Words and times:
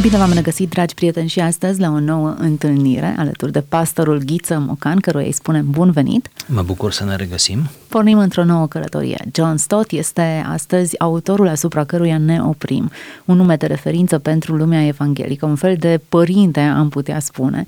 Bine 0.00 0.16
v-am 0.16 0.32
regăsit, 0.32 0.70
dragi 0.70 0.94
prieteni, 0.94 1.28
și 1.28 1.40
astăzi 1.40 1.80
la 1.80 1.90
o 1.90 2.00
nouă 2.00 2.34
întâlnire 2.38 3.14
alături 3.18 3.52
de 3.52 3.60
pastorul 3.60 4.22
Ghiță 4.24 4.58
Mocan, 4.66 4.98
căruia 4.98 5.26
îi 5.26 5.32
spunem 5.32 5.70
bun 5.70 5.90
venit. 5.90 6.28
Mă 6.46 6.62
bucur 6.62 6.92
să 6.92 7.04
ne 7.04 7.16
regăsim. 7.16 7.68
Pornim 7.88 8.18
într-o 8.18 8.44
nouă 8.44 8.66
călătorie. 8.66 9.24
John 9.32 9.56
Stott 9.56 9.90
este 9.90 10.44
astăzi 10.46 10.98
autorul 10.98 11.48
asupra 11.48 11.84
căruia 11.84 12.18
ne 12.18 12.42
oprim, 12.42 12.90
un 13.24 13.36
nume 13.36 13.56
de 13.56 13.66
referință 13.66 14.18
pentru 14.18 14.56
lumea 14.56 14.86
evanghelică, 14.86 15.46
un 15.46 15.56
fel 15.56 15.76
de 15.76 16.00
părinte, 16.08 16.60
am 16.60 16.88
putea 16.88 17.18
spune, 17.18 17.64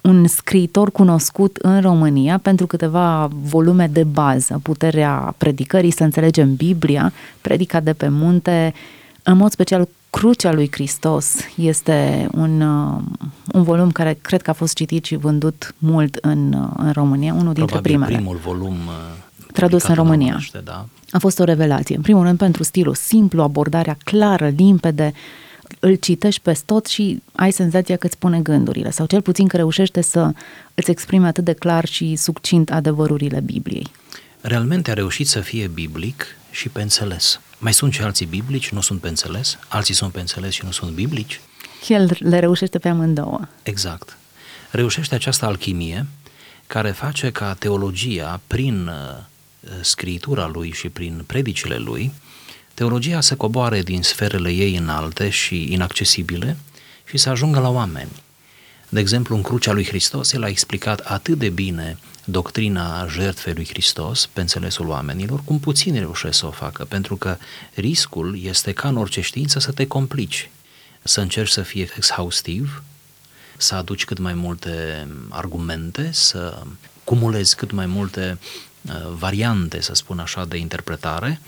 un 0.00 0.26
scriitor 0.26 0.92
cunoscut 0.92 1.56
în 1.56 1.80
România 1.80 2.38
pentru 2.38 2.66
câteva 2.66 3.30
volume 3.42 3.90
de 3.92 4.04
bază, 4.04 4.60
puterea 4.62 5.34
predicării, 5.38 5.90
să 5.90 6.02
înțelegem 6.02 6.54
Biblia, 6.54 7.12
predica 7.40 7.80
de 7.80 7.92
pe 7.92 8.08
munte, 8.08 8.74
în 9.22 9.36
mod 9.36 9.50
special 9.50 9.88
Crucea 10.10 10.52
lui 10.52 10.68
Hristos 10.70 11.34
este 11.56 12.28
un, 12.32 12.60
uh, 12.60 13.02
un 13.52 13.62
volum 13.62 13.90
care 13.90 14.18
cred 14.22 14.42
că 14.42 14.50
a 14.50 14.52
fost 14.52 14.74
citit 14.74 15.04
și 15.04 15.16
vândut 15.16 15.74
mult 15.78 16.14
în, 16.14 16.52
uh, 16.52 16.68
în 16.76 16.92
România, 16.92 17.32
unul 17.32 17.52
dintre 17.52 17.64
Probabil 17.64 17.90
primele. 17.90 18.16
primul 18.16 18.36
volum 18.36 18.74
uh, 18.86 18.92
tradus 19.52 19.82
în 19.82 19.94
România. 19.94 20.26
Românește, 20.26 20.60
da. 20.64 20.86
A 21.10 21.18
fost 21.18 21.38
o 21.38 21.44
revelație. 21.44 21.96
În 21.96 22.02
primul 22.02 22.22
rând 22.22 22.38
pentru 22.38 22.62
stilul 22.62 22.94
simplu, 22.94 23.42
abordarea 23.42 23.96
clară, 24.04 24.48
limpede, 24.48 25.12
îl 25.80 25.94
citești 25.94 26.40
pe 26.40 26.58
tot 26.64 26.86
și 26.86 27.22
ai 27.32 27.50
senzația 27.50 27.96
că 27.96 28.06
îți 28.06 28.18
pune 28.18 28.40
gândurile 28.40 28.90
sau 28.90 29.06
cel 29.06 29.22
puțin 29.22 29.48
că 29.48 29.56
reușește 29.56 30.00
să 30.00 30.32
îți 30.74 30.90
exprime 30.90 31.26
atât 31.26 31.44
de 31.44 31.52
clar 31.52 31.84
și 31.84 32.16
succint 32.16 32.70
adevărurile 32.70 33.40
Bibliei. 33.40 33.86
Realmente 34.40 34.90
a 34.90 34.94
reușit 34.94 35.26
să 35.26 35.40
fie 35.40 35.70
biblic 35.74 36.26
și 36.50 36.68
pe 36.68 36.82
înțeles. 36.82 37.40
Mai 37.58 37.72
sunt 37.72 37.92
și 37.92 38.02
alții 38.02 38.26
biblici, 38.26 38.70
nu 38.70 38.80
sunt 38.80 39.00
pe 39.00 39.08
înțeles, 39.08 39.58
alții 39.68 39.94
sunt 39.94 40.12
pe 40.12 40.20
înțeles 40.20 40.52
și 40.52 40.64
nu 40.64 40.70
sunt 40.70 40.90
biblici. 40.90 41.40
El 41.88 42.16
le 42.18 42.38
reușește 42.38 42.78
pe 42.78 42.88
amândouă. 42.88 43.48
Exact. 43.62 44.16
Reușește 44.70 45.14
această 45.14 45.46
alchimie 45.46 46.06
care 46.66 46.90
face 46.90 47.30
ca 47.30 47.54
teologia, 47.54 48.40
prin 48.46 48.86
uh, 48.86 49.70
scritura 49.80 50.46
lui 50.46 50.72
și 50.72 50.88
prin 50.88 51.24
predicile 51.26 51.76
lui, 51.76 52.12
teologia 52.74 53.20
să 53.20 53.36
coboare 53.36 53.82
din 53.82 54.02
sferele 54.02 54.50
ei 54.50 54.76
înalte 54.76 55.28
și 55.28 55.72
inaccesibile 55.72 56.56
și 57.04 57.16
să 57.16 57.28
ajungă 57.28 57.58
la 57.58 57.68
oameni. 57.68 58.10
De 58.88 59.00
exemplu, 59.00 59.36
în 59.36 59.42
crucea 59.42 59.72
lui 59.72 59.86
Hristos, 59.86 60.32
el 60.32 60.42
a 60.42 60.48
explicat 60.48 61.00
atât 61.00 61.38
de 61.38 61.48
bine 61.48 61.98
doctrina 62.24 63.06
jertfei 63.08 63.54
lui 63.54 63.66
Hristos 63.66 64.26
pe 64.26 64.40
înțelesul 64.40 64.88
oamenilor, 64.88 65.40
cum 65.44 65.58
puțini 65.58 65.98
reușesc 65.98 66.38
să 66.38 66.46
o 66.46 66.50
facă, 66.50 66.84
pentru 66.84 67.16
că 67.16 67.36
riscul 67.74 68.42
este 68.42 68.72
ca 68.72 68.88
în 68.88 68.96
orice 68.96 69.20
știință 69.20 69.58
să 69.58 69.72
te 69.72 69.86
complici, 69.86 70.50
să 71.02 71.20
încerci 71.20 71.50
să 71.50 71.62
fii 71.62 71.90
exhaustiv, 71.96 72.82
să 73.56 73.74
aduci 73.74 74.04
cât 74.04 74.18
mai 74.18 74.34
multe 74.34 75.06
argumente, 75.28 76.08
să 76.12 76.62
cumulezi 77.04 77.56
cât 77.56 77.70
mai 77.70 77.86
multe 77.86 78.38
uh, 78.82 78.92
variante, 79.18 79.80
să 79.80 79.94
spun 79.94 80.18
așa, 80.18 80.44
de 80.44 80.56
interpretare 80.56 81.40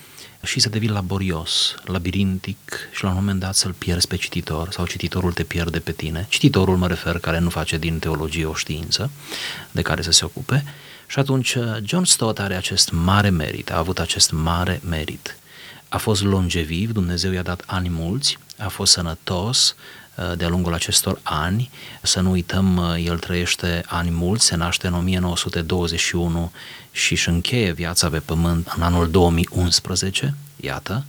și 0.42 0.60
să 0.60 0.68
devii 0.68 0.88
laborios, 0.88 1.74
labirintic 1.84 2.58
și 2.92 3.04
la 3.04 3.08
un 3.08 3.14
moment 3.14 3.40
dat 3.40 3.54
să-l 3.54 3.72
pierzi 3.72 4.06
pe 4.06 4.16
cititor 4.16 4.70
sau 4.70 4.86
cititorul 4.86 5.32
te 5.32 5.42
pierde 5.42 5.78
pe 5.78 5.92
tine. 5.92 6.26
Cititorul 6.28 6.76
mă 6.76 6.86
refer 6.86 7.18
care 7.18 7.38
nu 7.38 7.50
face 7.50 7.78
din 7.78 7.98
teologie 7.98 8.44
o 8.44 8.54
știință 8.54 9.10
de 9.70 9.82
care 9.82 10.02
să 10.02 10.10
se 10.10 10.24
ocupe 10.24 10.64
și 11.06 11.18
atunci 11.18 11.54
uh, 11.54 11.76
John 11.82 12.04
Stott 12.04 12.38
are 12.38 12.54
acest 12.54 12.90
mare 12.90 13.28
merit, 13.28 13.70
a 13.70 13.78
avut 13.78 13.98
acest 13.98 14.30
mare 14.30 14.80
merit. 14.88 15.36
A 15.88 15.96
fost 15.96 16.22
longeviv, 16.22 16.92
Dumnezeu 16.92 17.32
i-a 17.32 17.42
dat 17.42 17.62
ani 17.66 17.88
mulți, 17.88 18.38
a 18.58 18.68
fost 18.68 18.92
sănătos, 18.92 19.76
uh, 19.76 20.07
de-a 20.36 20.48
lungul 20.48 20.74
acestor 20.74 21.20
ani. 21.22 21.70
Să 22.02 22.20
nu 22.20 22.30
uităm, 22.30 22.76
uh, 22.76 23.04
el 23.04 23.18
trăiește 23.18 23.82
ani 23.86 24.10
mulți, 24.10 24.44
se 24.44 24.56
naște 24.56 24.86
în 24.86 24.94
1921 24.94 26.52
și 26.90 27.12
își 27.12 27.28
încheie 27.28 27.72
viața 27.72 28.08
pe 28.08 28.18
pământ 28.18 28.72
în 28.76 28.82
anul 28.82 29.10
2011, 29.10 30.34
iată, 30.56 31.04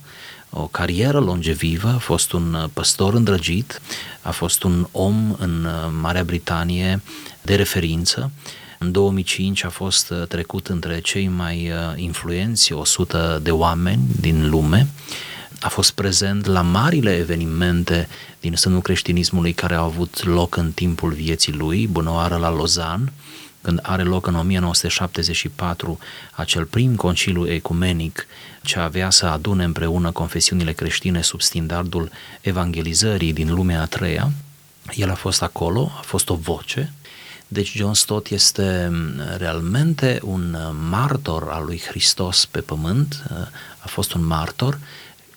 o 0.49 0.67
carieră 0.67 1.19
longevivă, 1.19 1.87
a 1.87 1.97
fost 1.97 2.31
un 2.31 2.53
uh, 2.53 2.69
păstor 2.73 3.13
îndrăgit, 3.13 3.81
a 4.21 4.31
fost 4.31 4.63
un 4.63 4.87
om 4.91 5.35
în 5.37 5.67
Marea 6.01 6.23
Britanie 6.23 7.01
de 7.41 7.55
referință, 7.55 8.31
în 8.79 8.91
2005 8.91 9.63
a 9.63 9.69
fost 9.69 10.13
trecut 10.27 10.67
între 10.67 10.99
cei 10.99 11.27
mai 11.27 11.71
influenți 11.95 12.73
100 12.73 13.39
de 13.43 13.51
oameni 13.51 14.01
din 14.19 14.49
lume, 14.49 14.87
a 15.59 15.69
fost 15.69 15.91
prezent 15.91 16.45
la 16.45 16.61
marile 16.61 17.15
evenimente 17.15 18.07
din 18.39 18.55
sânul 18.55 18.81
creștinismului 18.81 19.53
care 19.53 19.75
au 19.75 19.85
avut 19.85 20.23
loc 20.25 20.55
în 20.55 20.71
timpul 20.71 21.11
vieții 21.11 21.53
lui, 21.53 21.87
Bunăoară 21.87 22.35
la 22.35 22.49
Lozan, 22.49 23.11
când 23.61 23.79
are 23.81 24.03
loc 24.03 24.27
în 24.27 24.35
1974 24.35 25.99
acel 26.31 26.65
prim 26.65 26.95
conciliu 26.95 27.47
ecumenic 27.47 28.27
ce 28.63 28.79
avea 28.79 29.09
să 29.09 29.25
adune 29.25 29.63
împreună 29.63 30.11
confesiunile 30.11 30.71
creștine 30.71 31.21
sub 31.21 31.41
standardul 31.41 32.11
evangelizării 32.41 33.33
din 33.33 33.53
lumea 33.53 33.81
a 33.81 33.85
treia, 33.85 34.31
el 34.95 35.09
a 35.09 35.15
fost 35.15 35.41
acolo, 35.41 35.91
a 35.97 36.01
fost 36.01 36.29
o 36.29 36.35
voce, 36.35 36.93
deci 37.47 37.75
John 37.75 37.93
Stott 37.93 38.27
este 38.27 38.91
realmente 39.37 40.19
un 40.23 40.57
martor 40.89 41.49
al 41.49 41.65
lui 41.65 41.81
Hristos 41.87 42.45
pe 42.45 42.59
pământ, 42.59 43.23
a 43.79 43.87
fost 43.87 44.13
un 44.13 44.25
martor 44.25 44.79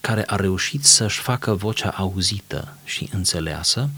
care 0.03 0.23
a 0.27 0.37
reușit 0.37 0.85
să-și 0.85 1.21
facă 1.21 1.55
vocea 1.55 1.89
auzită 1.89 2.77
și 2.85 3.09
înțeleasă 3.13 3.89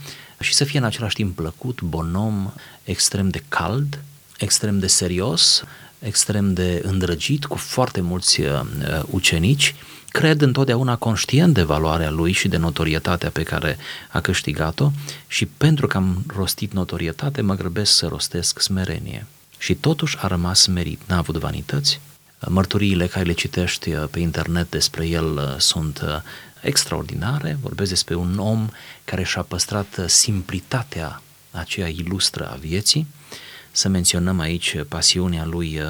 și 0.40 0.54
să 0.54 0.64
fie 0.64 0.78
în 0.78 0.84
același 0.84 1.14
timp 1.14 1.36
plăcut, 1.36 1.80
bonom, 1.80 2.52
extrem 2.84 3.28
de 3.28 3.42
cald, 3.48 4.02
extrem 4.38 4.78
de 4.78 4.86
serios, 4.86 5.64
extrem 5.98 6.52
de 6.52 6.82
îndrăgit, 6.84 7.44
cu 7.44 7.56
foarte 7.56 8.00
mulți 8.00 8.40
uh, 8.40 8.60
ucenici, 9.10 9.74
cred 10.08 10.40
întotdeauna 10.40 10.96
conștient 10.96 11.54
de 11.54 11.62
valoarea 11.62 12.10
lui 12.10 12.32
și 12.32 12.48
de 12.48 12.56
notorietatea 12.56 13.30
pe 13.30 13.42
care 13.42 13.78
a 14.10 14.20
câștigat-o 14.20 14.90
și 15.26 15.46
pentru 15.46 15.86
că 15.86 15.96
am 15.96 16.24
rostit 16.36 16.72
notorietate, 16.72 17.40
mă 17.40 17.54
grăbesc 17.54 17.92
să 17.92 18.06
rostesc 18.06 18.60
smerenie. 18.60 19.26
Și 19.58 19.74
totuși 19.74 20.16
a 20.20 20.26
rămas 20.26 20.60
smerit, 20.60 21.00
n-a 21.06 21.16
avut 21.16 21.36
vanități, 21.36 22.00
Mărturiile 22.48 23.06
care 23.06 23.24
le 23.24 23.32
citești 23.32 23.92
uh, 23.92 24.04
pe 24.10 24.20
internet 24.20 24.70
despre 24.70 25.06
el 25.06 25.36
uh, 25.36 25.54
sunt 25.58 26.00
uh, 26.00 26.08
extraordinare, 26.60 27.58
vorbesc 27.60 27.90
despre 27.90 28.14
un 28.14 28.38
om 28.38 28.68
care 29.04 29.22
și-a 29.22 29.42
păstrat 29.42 30.04
simplitatea 30.06 31.22
aceea 31.50 31.88
ilustră 31.88 32.50
a 32.50 32.54
vieții. 32.54 33.06
Să 33.70 33.88
menționăm 33.88 34.40
aici 34.40 34.76
pasiunea 34.88 35.44
lui 35.44 35.80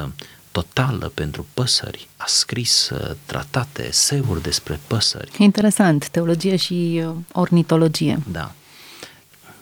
totală 0.51 1.11
pentru 1.13 1.47
păsări. 1.53 2.07
A 2.17 2.23
scris 2.27 2.91
tratate, 3.25 3.87
eseuri 3.87 4.41
despre 4.41 4.79
păsări. 4.87 5.31
Interesant, 5.37 6.07
teologie 6.07 6.55
și 6.55 7.03
ornitologie. 7.31 8.19
Da. 8.31 8.51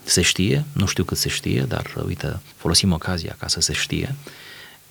Se 0.04 0.22
știe, 0.22 0.66
nu 0.72 0.86
știu 0.86 1.04
cât 1.04 1.18
se 1.18 1.30
știe, 1.30 1.62
dar 1.62 1.94
uite, 2.06 2.40
folosim 2.56 2.92
ocazia 2.92 3.36
ca 3.40 3.48
să 3.48 3.62
se 3.62 3.74
știe, 3.74 4.16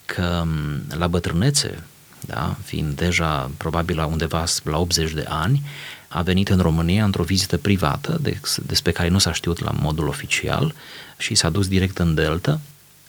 că 0.05 0.47
la 0.89 1.07
bătrânețe, 1.07 1.85
da, 2.27 2.57
fiind 2.65 2.97
deja 2.97 3.51
probabil 3.57 3.97
la 3.97 4.07
undeva 4.07 4.45
la 4.63 4.79
80 4.79 5.13
de 5.13 5.25
ani, 5.29 5.63
a 6.09 6.23
venit 6.23 6.49
în 6.49 6.59
România 6.59 7.05
într-o 7.05 7.23
vizită 7.23 7.57
privată 7.57 8.21
despre 8.67 8.93
care 8.93 9.09
nu 9.09 9.19
s-a 9.19 9.33
știut 9.33 9.59
la 9.59 9.71
modul 9.71 10.09
oficial 10.09 10.75
și 11.17 11.35
s-a 11.35 11.49
dus 11.49 11.69
direct 11.69 11.99
în 11.99 12.15
Delta, 12.15 12.61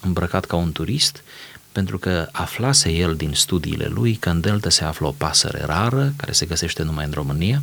îmbrăcat 0.01 0.46
ca 0.46 0.56
un 0.56 0.72
turist, 0.72 1.24
pentru 1.72 1.97
că 1.97 2.28
aflase 2.31 2.91
el 2.91 3.16
din 3.16 3.34
studiile 3.34 3.85
lui 3.85 4.16
că 4.16 4.29
în 4.29 4.41
Delta 4.41 4.69
se 4.69 4.84
află 4.84 5.07
o 5.07 5.12
pasăre 5.12 5.62
rară 5.66 6.13
care 6.16 6.31
se 6.31 6.45
găsește 6.45 6.84
numai 6.84 7.06
în 7.06 7.12
România 7.12 7.62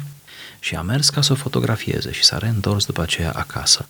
și 0.59 0.75
a 0.75 0.83
mers 0.83 1.09
ca 1.09 1.21
să 1.21 1.33
o 1.33 1.37
fotografieze 1.37 2.13
și 2.13 2.25
s-a 2.25 2.39
reîntors 2.39 2.85
după 2.87 3.03
aceea 3.03 3.33
acasă. 3.33 3.89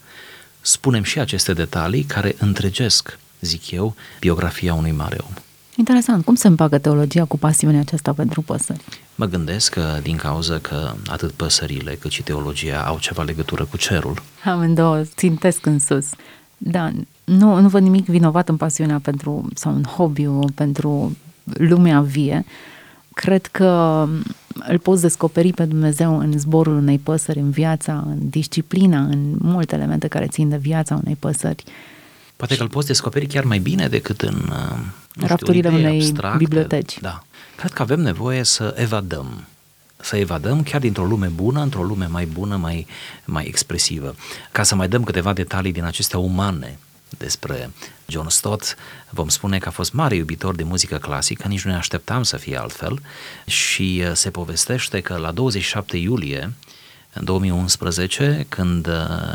Spunem 0.61 1.03
și 1.03 1.19
aceste 1.19 1.53
detalii 1.53 2.03
care 2.03 2.35
întregesc, 2.39 3.19
zic 3.41 3.71
eu, 3.71 3.95
biografia 4.21 4.75
unui 4.75 4.91
mare 4.91 5.17
om. 5.27 5.35
Interesant. 5.81 6.25
Cum 6.25 6.35
se 6.35 6.47
împacă 6.47 6.79
teologia 6.79 7.25
cu 7.25 7.39
pasiunea 7.39 7.81
aceasta 7.81 8.13
pentru 8.13 8.43
păsări? 8.43 8.85
Mă 9.15 9.27
gândesc 9.27 9.73
că 9.73 9.99
din 10.03 10.17
cauza 10.17 10.59
că 10.59 10.93
atât 11.07 11.31
păsările 11.31 11.95
cât 12.01 12.11
și 12.11 12.23
teologia 12.23 12.83
au 12.87 12.99
ceva 12.99 13.23
legătură 13.23 13.65
cu 13.65 13.77
cerul. 13.77 14.23
Amândouă 14.45 15.03
țintesc 15.03 15.67
în 15.67 15.79
sus. 15.79 16.09
Da, 16.57 16.91
nu, 17.25 17.61
nu 17.61 17.69
văd 17.69 17.83
nimic 17.83 18.05
vinovat 18.05 18.49
în 18.49 18.57
pasiunea 18.57 18.99
pentru, 18.99 19.49
sau 19.55 19.75
în 19.75 19.83
hobby 19.83 20.27
pentru 20.55 21.17
lumea 21.45 22.01
vie. 22.01 22.45
Cred 23.15 23.47
că 23.47 24.07
îl 24.69 24.79
poți 24.79 25.03
descoperi 25.03 25.53
pe 25.53 25.65
Dumnezeu 25.65 26.19
în 26.19 26.39
zborul 26.39 26.77
unei 26.77 26.99
păsări, 26.99 27.39
în 27.39 27.51
viața, 27.51 28.05
în 28.07 28.29
disciplina, 28.29 29.01
în 29.01 29.37
multe 29.39 29.75
elemente 29.75 30.09
care 30.09 30.27
țin 30.27 30.49
de 30.49 30.57
viața 30.57 30.95
unei 30.95 31.17
păsări. 31.19 31.65
Poate 32.41 32.57
că 32.57 32.63
îl 32.63 32.69
poți 32.69 32.87
descoperi 32.87 33.27
chiar 33.27 33.45
mai 33.45 33.59
bine 33.59 33.89
decât 33.89 34.23
în 34.23 34.53
rafturile 35.17 35.69
unei 35.69 36.01
abstracte. 36.01 36.39
biblioteci. 36.39 36.99
Da. 37.01 37.25
Cred 37.57 37.73
că 37.73 37.83
avem 37.83 38.01
nevoie 38.01 38.43
să 38.43 38.75
evadăm 38.77 39.45
să 40.03 40.17
evadăm 40.17 40.63
chiar 40.63 40.81
dintr-o 40.81 41.05
lume 41.05 41.27
bună, 41.27 41.61
într-o 41.63 41.83
lume 41.83 42.07
mai 42.07 42.27
bună, 42.27 42.57
mai, 42.57 42.87
mai 43.25 43.45
expresivă. 43.47 44.15
Ca 44.53 44.63
să 44.63 44.75
mai 44.75 44.89
dăm 44.89 45.05
câteva 45.05 45.33
detalii 45.33 45.73
din 45.73 45.85
acestea 45.85 46.19
umane 46.19 46.79
despre 47.19 47.71
John 48.07 48.29
Stott, 48.29 48.77
vom 49.11 49.29
spune 49.29 49.59
că 49.59 49.69
a 49.69 49.71
fost 49.71 49.93
mare 49.93 50.15
iubitor 50.15 50.55
de 50.55 50.63
muzică 50.63 50.97
clasică, 50.97 51.49
nici 51.49 51.65
nu 51.65 51.71
ne 51.71 51.77
așteptam 51.77 52.23
să 52.23 52.37
fie 52.37 52.57
altfel 52.57 53.01
și 53.47 54.03
uh, 54.05 54.11
se 54.15 54.31
povestește 54.31 55.01
că 55.01 55.17
la 55.17 55.31
27 55.31 55.97
iulie 55.97 56.53
în 57.13 57.25
2011, 57.25 58.47
când 58.49 58.87
uh, 58.87 58.95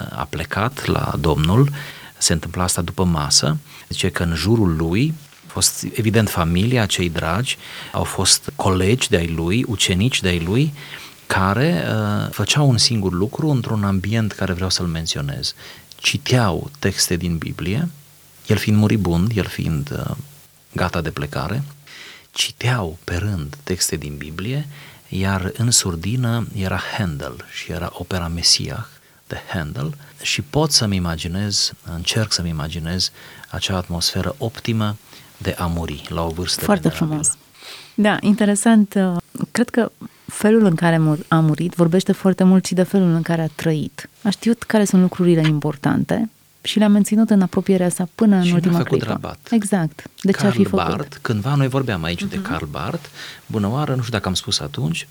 a 0.10 0.28
plecat 0.30 0.86
la 0.86 1.14
Domnul, 1.20 1.70
se 2.26 2.34
întâmpla 2.34 2.64
asta 2.64 2.82
după 2.82 3.04
masă, 3.04 3.58
zice 3.90 4.10
că 4.10 4.24
în 4.24 4.36
jurul 4.36 4.76
lui 4.76 5.14
fost 5.56 5.88
evident 5.94 6.30
familia, 6.30 6.86
cei 6.86 7.10
dragi, 7.10 7.58
au 7.92 8.04
fost 8.04 8.52
colegi 8.56 9.10
de-ai 9.10 9.28
lui, 9.28 9.66
ucenici 9.68 10.22
de-ai 10.22 10.40
lui, 10.40 10.74
care 11.28 11.86
uh, 11.88 12.32
făceau 12.32 12.70
un 12.70 12.78
singur 12.78 13.14
lucru 13.14 13.48
într-un 13.48 13.84
ambient 13.84 14.32
care 14.32 14.54
vreau 14.54 14.70
să-l 14.70 14.86
menționez. 14.86 15.56
Citeau 15.96 16.72
texte 16.80 17.16
din 17.16 17.38
Biblie, 17.38 17.90
el 18.48 18.58
fiind 18.58 18.78
muribund, 18.78 19.32
el 19.38 19.46
fiind 19.46 19.92
uh, 19.92 20.16
gata 20.72 21.02
de 21.02 21.12
plecare, 21.12 21.64
citeau 22.32 22.98
pe 23.04 23.16
rând 23.16 23.56
texte 23.64 23.96
din 23.96 24.18
Biblie, 24.18 24.68
iar 25.08 25.52
în 25.58 25.72
surdină 25.72 26.48
era 26.56 26.82
Handel 26.98 27.46
și 27.52 27.72
era 27.72 27.90
opera 27.94 28.28
Mesia 28.28 28.88
de 29.28 29.38
Handel 29.54 29.96
și 30.22 30.42
pot 30.42 30.72
să-mi 30.72 30.96
imaginez, 30.96 31.74
încerc 31.96 32.32
să-mi 32.32 32.50
imaginez 32.50 33.12
acea 33.50 33.78
atmosferă 33.78 34.36
optimă 34.38 34.96
de 35.38 35.56
a 35.58 35.66
muri 35.66 36.06
la 36.10 36.26
o 36.26 36.30
vârstă 36.30 36.64
Foarte 36.64 36.90
frumos. 36.90 37.38
Da, 37.94 38.18
interesant. 38.20 38.94
Uh, 38.96 39.18
cred 39.52 39.70
că 39.70 39.92
felul 40.26 40.66
în 40.66 40.76
care 40.76 41.02
a 41.28 41.40
murit 41.40 41.74
vorbește 41.74 42.12
foarte 42.12 42.44
mult 42.44 42.66
și 42.66 42.74
de 42.74 42.84
felul 42.84 43.14
în 43.14 43.22
care 43.22 43.42
a 43.42 43.48
trăit. 43.48 44.10
A 44.22 44.30
știut 44.30 44.64
care 44.64 44.86
sunt 44.86 45.02
lucrurile 45.02 45.48
importante 45.48 46.30
și 46.62 46.78
le-a 46.78 46.88
menținut 46.88 47.30
în 47.30 47.42
apropierea 47.42 47.90
sa 47.90 48.08
până 48.16 48.42
și 48.42 48.50
în 48.50 48.54
ultima 48.54 48.78
făcut 48.78 48.90
clipă. 48.90 49.06
rabat. 49.06 49.40
Exact. 49.52 50.04
De 50.22 50.32
Karl 50.32 50.44
ce 50.44 50.48
ar 50.48 50.54
fi 50.54 50.64
făcut? 50.64 50.86
Barth, 50.86 51.18
cândva 51.22 51.56
noi 51.56 51.68
vorbeam 51.68 52.04
aici 52.04 52.26
uh-huh. 52.26 52.30
de 52.30 52.38
mhm. 52.38 52.50
Karl 52.50 52.66
Barth, 52.66 53.10
bună 53.46 53.68
oară, 53.68 53.96
nu 53.96 54.02
știu 54.02 54.14
dacă 54.14 54.28
am 54.28 54.34
spus 54.34 54.60
atunci, 54.60 55.08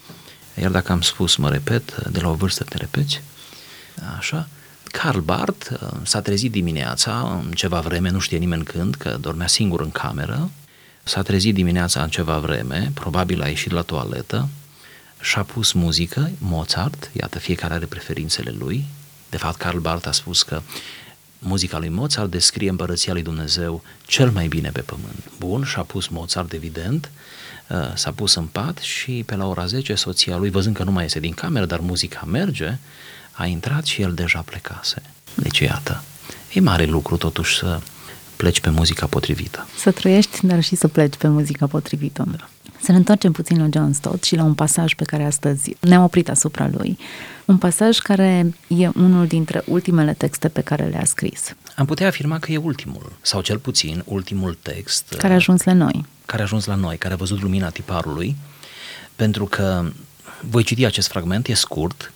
iar 0.61 0.71
dacă 0.71 0.93
am 0.93 1.01
spus, 1.01 1.37
mă 1.37 1.49
repet, 1.49 2.07
de 2.11 2.21
la 2.21 2.29
o 2.29 2.35
vârstă 2.35 2.65
te 2.65 2.77
repeți, 2.77 3.23
așa, 4.19 4.49
Karl 4.85 5.19
Barth 5.19 5.71
uh, 5.71 5.89
s-a 6.03 6.21
trezit 6.21 6.51
dimineața, 6.51 7.43
în 7.45 7.53
ceva 7.53 7.81
vreme, 7.81 8.11
nu 8.11 8.19
știe 8.19 8.39
nimeni 8.39 8.65
când, 8.65 8.95
că 8.95 9.17
dormea 9.21 9.47
singur 9.47 9.81
în 9.81 9.91
cameră, 9.91 10.51
s-a 11.03 11.23
trezit 11.23 11.55
dimineața 11.55 12.03
în 12.03 12.09
ceva 12.09 12.39
vreme, 12.39 12.91
probabil 12.95 13.43
a 13.43 13.49
ieșit 13.49 13.71
la 13.71 13.83
toaletă, 13.83 14.49
și-a 15.21 15.43
pus 15.43 15.73
muzică, 15.73 16.31
Mozart, 16.39 17.11
iată, 17.13 17.39
fiecare 17.39 17.75
are 17.75 17.87
preferințele 17.87 18.55
lui. 18.59 18.85
De 19.31 19.37
fapt, 19.37 19.57
Karl 19.57 19.79
Barth 19.79 20.07
a 20.09 20.13
spus 20.13 20.43
că 20.43 20.63
muzica 21.39 21.79
lui 21.79 21.89
Mozart 21.89 22.31
descrie 22.31 22.71
împărăția 22.71 23.13
lui 23.13 23.23
Dumnezeu 23.23 23.83
cel 24.07 24.31
mai 24.31 24.49
bine 24.49 24.71
pe 24.71 24.81
pământ. 24.81 25.31
Bun, 25.39 25.65
și-a 25.65 25.83
pus 25.83 26.09
Mozart, 26.09 26.53
evident, 26.53 27.11
uh, 27.69 27.93
s-a 27.95 28.11
pus 28.13 28.35
în 28.35 28.47
pat 28.47 28.79
și 28.79 29.23
pe 29.27 29.37
la 29.37 29.47
ora 29.47 29.67
10 29.67 29.95
soția 29.95 30.37
lui, 30.37 30.51
văzând 30.51 30.77
că 30.77 30.85
nu 30.85 30.91
mai 30.91 31.03
iese 31.03 31.21
din 31.21 31.33
cameră, 31.33 31.67
dar 31.67 31.81
muzica 31.81 32.25
merge, 32.27 32.79
a 33.35 33.47
intrat 33.47 33.85
și 33.85 34.03
el 34.03 34.15
deja 34.15 34.41
plecase. 34.41 35.03
Deci, 35.35 35.59
iată, 35.59 36.03
e 36.53 36.61
mare 36.61 36.85
lucru 36.85 37.17
totuși 37.17 37.57
să 37.57 37.81
pleci 38.37 38.61
pe 38.61 38.71
muzica 38.71 39.07
potrivită. 39.07 39.69
Să 39.79 39.91
trăiești, 39.91 40.47
dar 40.47 40.63
și 40.63 40.77
să 40.77 40.89
pleci 40.89 41.17
pe 41.17 41.29
muzica 41.29 41.67
potrivită. 41.67 42.25
Da. 42.37 42.49
Să 42.83 42.91
ne 42.93 42.97
întoarcem 42.97 43.33
puțin 43.33 43.59
la 43.59 43.69
John 43.73 43.93
Stott 43.93 44.25
și 44.25 44.37
la 44.37 44.43
un 44.43 44.55
pasaj 44.55 44.95
pe 44.95 45.05
care 45.05 45.25
astăzi 45.25 45.77
ne-am 45.81 46.03
oprit 46.03 46.29
asupra 46.29 46.71
lui. 46.73 46.99
Un 47.45 47.59
pasaj 47.59 47.99
care 47.99 48.55
e 48.69 48.89
unul 48.89 49.27
dintre 49.27 49.63
ultimele 49.67 50.13
texte 50.13 50.49
pe 50.49 50.61
care 50.61 50.85
le-a 50.85 51.05
scris. 51.05 51.55
Am 51.77 51.87
putea 51.87 52.07
afirma 52.07 52.39
că 52.39 52.53
e 52.53 52.57
ultimul, 52.57 53.13
sau 53.21 53.41
cel 53.41 53.59
puțin 53.59 54.03
ultimul 54.07 54.59
text. 54.63 55.15
Care 55.19 55.33
a 55.33 55.37
ajuns 55.37 55.63
la 55.63 55.73
noi. 55.73 56.05
Care 56.27 56.43
a 56.43 56.45
ajuns 56.45 56.65
la 56.65 56.75
noi, 56.75 56.97
care 56.97 57.15
a 57.15 57.17
văzut 57.17 57.43
lumina 57.43 57.69
tiparului, 57.69 58.37
pentru 59.17 59.45
că 59.45 59.85
voi 60.41 60.63
citi 60.63 60.85
acest 60.85 61.09
fragment, 61.09 61.47
e 61.47 61.55
scurt, 61.55 62.13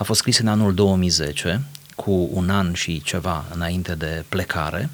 a 0.00 0.04
fost 0.04 0.20
scris 0.20 0.38
în 0.38 0.48
anul 0.48 0.74
2010, 0.74 1.62
cu 1.96 2.28
un 2.32 2.50
an 2.50 2.72
și 2.72 3.02
ceva 3.02 3.44
înainte 3.54 3.94
de 3.94 4.24
plecare 4.28 4.90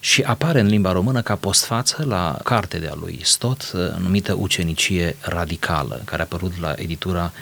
și 0.00 0.22
apare 0.22 0.60
în 0.60 0.66
limba 0.66 0.92
română 0.92 1.22
ca 1.22 1.36
postfață 1.36 2.04
la 2.04 2.38
carte 2.44 2.78
de-a 2.78 2.94
lui 2.94 3.20
Stot 3.22 3.72
numită 3.98 4.32
Ucenicie 4.32 5.16
Radicală, 5.20 6.02
care 6.04 6.20
a 6.20 6.24
apărut 6.24 6.58
la 6.58 6.74
editura 6.76 7.32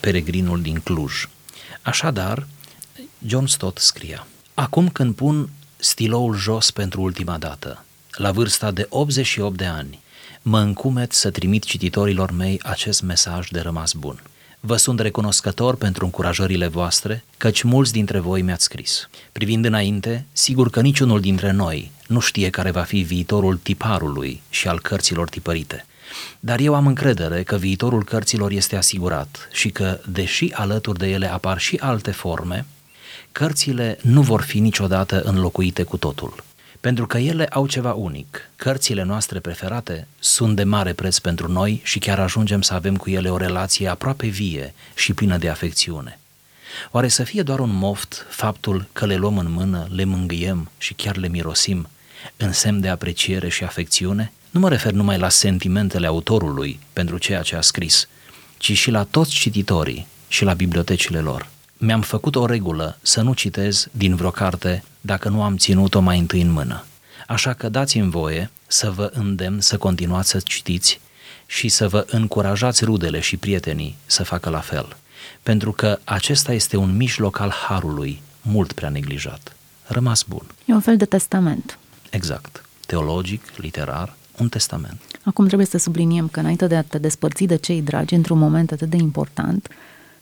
Peregrinul 0.00 0.62
din 0.62 0.80
Cluj. 0.80 1.28
Așadar, 1.82 2.46
John 3.26 3.46
Stott 3.46 3.78
scria 3.78 4.26
Acum 4.54 4.88
când 4.88 5.14
pun 5.14 5.48
stiloul 5.76 6.36
jos 6.36 6.70
pentru 6.70 7.02
ultima 7.02 7.38
dată, 7.38 7.84
la 8.12 8.32
vârsta 8.32 8.70
de 8.70 8.86
88 8.88 9.56
de 9.56 9.66
ani, 9.66 10.02
mă 10.42 10.58
încumet 10.58 11.12
să 11.12 11.30
trimit 11.30 11.64
cititorilor 11.64 12.30
mei 12.30 12.60
acest 12.62 13.02
mesaj 13.02 13.48
de 13.48 13.60
rămas 13.60 13.92
bun– 13.92 14.22
Vă 14.66 14.76
sunt 14.76 15.00
recunoscător 15.00 15.76
pentru 15.76 16.04
încurajările 16.04 16.66
voastre, 16.66 17.24
căci 17.36 17.62
mulți 17.62 17.92
dintre 17.92 18.18
voi 18.18 18.42
mi-ați 18.42 18.64
scris. 18.64 19.08
Privind 19.32 19.64
înainte, 19.64 20.24
sigur 20.32 20.70
că 20.70 20.80
niciunul 20.80 21.20
dintre 21.20 21.50
noi 21.50 21.90
nu 22.06 22.20
știe 22.20 22.50
care 22.50 22.70
va 22.70 22.82
fi 22.82 23.02
viitorul 23.02 23.56
tiparului 23.56 24.42
și 24.50 24.68
al 24.68 24.80
cărților 24.80 25.28
tipărite. 25.28 25.86
Dar 26.40 26.60
eu 26.60 26.74
am 26.74 26.86
încredere 26.86 27.42
că 27.42 27.56
viitorul 27.56 28.04
cărților 28.04 28.50
este 28.50 28.76
asigurat 28.76 29.48
și 29.52 29.70
că, 29.70 30.00
deși 30.06 30.52
alături 30.52 30.98
de 30.98 31.06
ele 31.06 31.32
apar 31.32 31.58
și 31.58 31.76
alte 31.80 32.10
forme, 32.10 32.66
cărțile 33.32 33.98
nu 34.02 34.22
vor 34.22 34.40
fi 34.40 34.58
niciodată 34.58 35.22
înlocuite 35.22 35.82
cu 35.82 35.96
totul 35.96 36.44
pentru 36.84 37.06
că 37.06 37.18
ele 37.18 37.46
au 37.46 37.66
ceva 37.66 37.92
unic. 37.92 38.50
Cărțile 38.56 39.02
noastre 39.02 39.40
preferate 39.40 40.06
sunt 40.18 40.56
de 40.56 40.64
mare 40.64 40.92
preț 40.92 41.18
pentru 41.18 41.52
noi 41.52 41.80
și 41.84 41.98
chiar 41.98 42.18
ajungem 42.18 42.62
să 42.62 42.74
avem 42.74 42.96
cu 42.96 43.10
ele 43.10 43.30
o 43.30 43.36
relație 43.36 43.88
aproape 43.88 44.26
vie 44.26 44.74
și 44.94 45.14
plină 45.14 45.36
de 45.36 45.48
afecțiune. 45.48 46.18
Oare 46.90 47.08
să 47.08 47.22
fie 47.22 47.42
doar 47.42 47.58
un 47.58 47.70
moft 47.72 48.26
faptul 48.28 48.86
că 48.92 49.06
le 49.06 49.16
luăm 49.16 49.38
în 49.38 49.52
mână, 49.52 49.86
le 49.90 50.04
mângâiem 50.04 50.70
și 50.78 50.94
chiar 50.94 51.16
le 51.16 51.28
mirosim, 51.28 51.88
în 52.36 52.52
semn 52.52 52.80
de 52.80 52.88
apreciere 52.88 53.48
și 53.48 53.64
afecțiune? 53.64 54.32
Nu 54.50 54.60
mă 54.60 54.68
refer 54.68 54.92
numai 54.92 55.18
la 55.18 55.28
sentimentele 55.28 56.06
autorului 56.06 56.80
pentru 56.92 57.18
ceea 57.18 57.42
ce 57.42 57.56
a 57.56 57.60
scris, 57.60 58.08
ci 58.56 58.72
și 58.72 58.90
la 58.90 59.04
toți 59.04 59.30
cititorii 59.30 60.06
și 60.28 60.44
la 60.44 60.54
bibliotecile 60.54 61.18
lor. 61.18 61.52
Mi-am 61.86 62.00
făcut 62.00 62.36
o 62.36 62.46
regulă 62.46 62.98
să 63.02 63.22
nu 63.22 63.34
citez 63.34 63.88
din 63.90 64.14
vreo 64.16 64.30
carte 64.30 64.84
dacă 65.00 65.28
nu 65.28 65.42
am 65.42 65.56
ținut-o 65.56 66.00
mai 66.00 66.18
întâi 66.18 66.40
în 66.40 66.50
mână. 66.50 66.84
Așa 67.26 67.52
că 67.52 67.68
dați-mi 67.68 68.10
voie 68.10 68.50
să 68.66 68.90
vă 68.90 69.10
îndemn 69.14 69.60
să 69.60 69.76
continuați 69.76 70.28
să 70.28 70.40
citiți 70.40 71.00
și 71.46 71.68
să 71.68 71.88
vă 71.88 72.06
încurajați 72.10 72.84
rudele 72.84 73.20
și 73.20 73.36
prietenii 73.36 73.96
să 74.06 74.24
facă 74.24 74.50
la 74.50 74.58
fel, 74.58 74.96
pentru 75.42 75.72
că 75.72 75.98
acesta 76.04 76.52
este 76.52 76.76
un 76.76 76.96
mijloc 76.96 77.38
al 77.38 77.50
harului 77.50 78.22
mult 78.42 78.72
prea 78.72 78.88
neglijat. 78.88 79.56
Rămas 79.86 80.22
bun. 80.22 80.46
E 80.64 80.72
un 80.72 80.80
fel 80.80 80.96
de 80.96 81.04
testament. 81.04 81.78
Exact. 82.10 82.64
Teologic, 82.86 83.42
literar, 83.56 84.14
un 84.38 84.48
testament. 84.48 85.00
Acum 85.24 85.46
trebuie 85.46 85.66
să 85.66 85.78
subliniem 85.78 86.28
că 86.28 86.40
înainte 86.40 86.66
de 86.66 86.76
a 86.76 86.82
te 86.82 86.98
despărți 86.98 87.44
de 87.44 87.56
cei 87.56 87.82
dragi 87.82 88.14
într-un 88.14 88.38
moment 88.38 88.72
atât 88.72 88.90
de 88.90 88.96
important, 88.96 89.68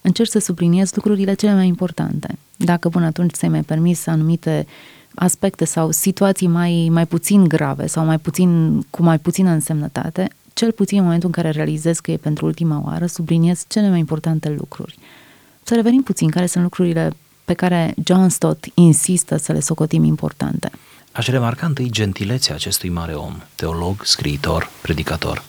încerci 0.02 0.30
să 0.30 0.38
subliniezi 0.38 0.92
lucrurile 0.94 1.34
cele 1.34 1.54
mai 1.54 1.66
importante. 1.66 2.38
Dacă 2.56 2.88
până 2.88 3.06
atunci 3.06 3.32
ți-ai 3.32 3.50
mai 3.50 3.62
permis 3.62 4.06
anumite 4.06 4.66
aspecte 5.14 5.64
sau 5.64 5.90
situații 5.90 6.46
mai, 6.46 6.88
mai 6.90 7.06
puțin 7.06 7.48
grave 7.48 7.86
sau 7.86 8.04
mai 8.04 8.18
puțin, 8.18 8.80
cu 8.90 9.02
mai 9.02 9.18
puțină 9.18 9.50
însemnătate, 9.50 10.28
cel 10.52 10.72
puțin 10.72 10.98
în 10.98 11.04
momentul 11.04 11.28
în 11.34 11.42
care 11.42 11.50
realizezi 11.54 12.02
că 12.02 12.10
e 12.10 12.16
pentru 12.16 12.46
ultima 12.46 12.82
oară, 12.84 13.06
subliniezi 13.06 13.64
cele 13.68 13.88
mai 13.88 13.98
importante 13.98 14.48
lucruri. 14.48 14.98
Să 15.62 15.74
revenim 15.74 16.02
puțin 16.02 16.30
care 16.30 16.46
sunt 16.46 16.62
lucrurile 16.62 17.12
pe 17.44 17.54
care 17.54 17.94
John 18.04 18.28
Stott 18.28 18.64
insistă 18.74 19.36
să 19.36 19.52
le 19.52 19.60
socotim 19.60 20.04
importante. 20.04 20.70
Aș 21.12 21.26
remarca 21.26 21.66
întâi 21.66 21.90
gentilețea 21.90 22.54
acestui 22.54 22.88
mare 22.88 23.12
om, 23.12 23.36
teolog, 23.54 24.04
scriitor, 24.04 24.70
predicator. 24.82 25.44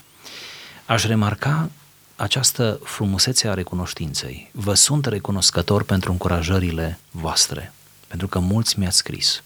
Aș 0.86 1.06
remarca 1.06 1.70
această 2.16 2.80
frumusețe 2.84 3.48
a 3.48 3.54
recunoștinței. 3.54 4.50
Vă 4.52 4.74
sunt 4.74 5.06
recunoscător 5.06 5.84
pentru 5.84 6.12
încurajările 6.12 7.00
voastre, 7.12 7.74
pentru 8.08 8.28
că 8.28 8.40
mulți 8.40 8.80
mi-ați 8.80 8.98
scris. 8.98 9.44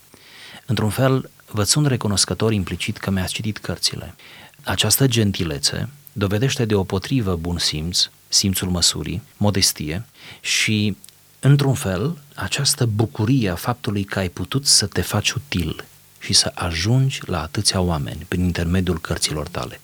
Într-un 0.66 0.90
fel, 0.90 1.30
vă 1.52 1.64
sunt 1.64 1.88
recunoscător 1.88 2.54
implicit 2.54 2.98
că 2.98 3.12
mi-ați 3.12 3.34
citit 3.34 3.58
cărțile. 3.58 4.16
Această 4.64 5.08
gentilețe 5.08 5.90
dovedește 6.14 6.66
deopotrivă 6.66 7.36
bun 7.36 7.58
simț, 7.58 8.10
simțul 8.28 8.70
măsurii, 8.70 9.22
modestie 9.38 10.06
și, 10.40 10.98
într-un 11.40 11.74
fel, 11.74 12.18
această 12.36 12.86
bucurie 12.86 13.50
a 13.50 13.56
faptului 13.56 14.04
că 14.04 14.20
ai 14.20 14.30
putut 14.30 14.66
să 14.66 14.86
te 14.86 15.02
faci 15.02 15.32
util 15.32 15.86
și 16.20 16.34
să 16.34 16.52
ajungi 16.56 17.20
la 17.26 17.42
atâția 17.42 17.80
oameni 17.80 18.26
prin 18.28 18.44
intermediul 18.44 19.00
cărților 19.00 19.48
tale. 19.48 19.80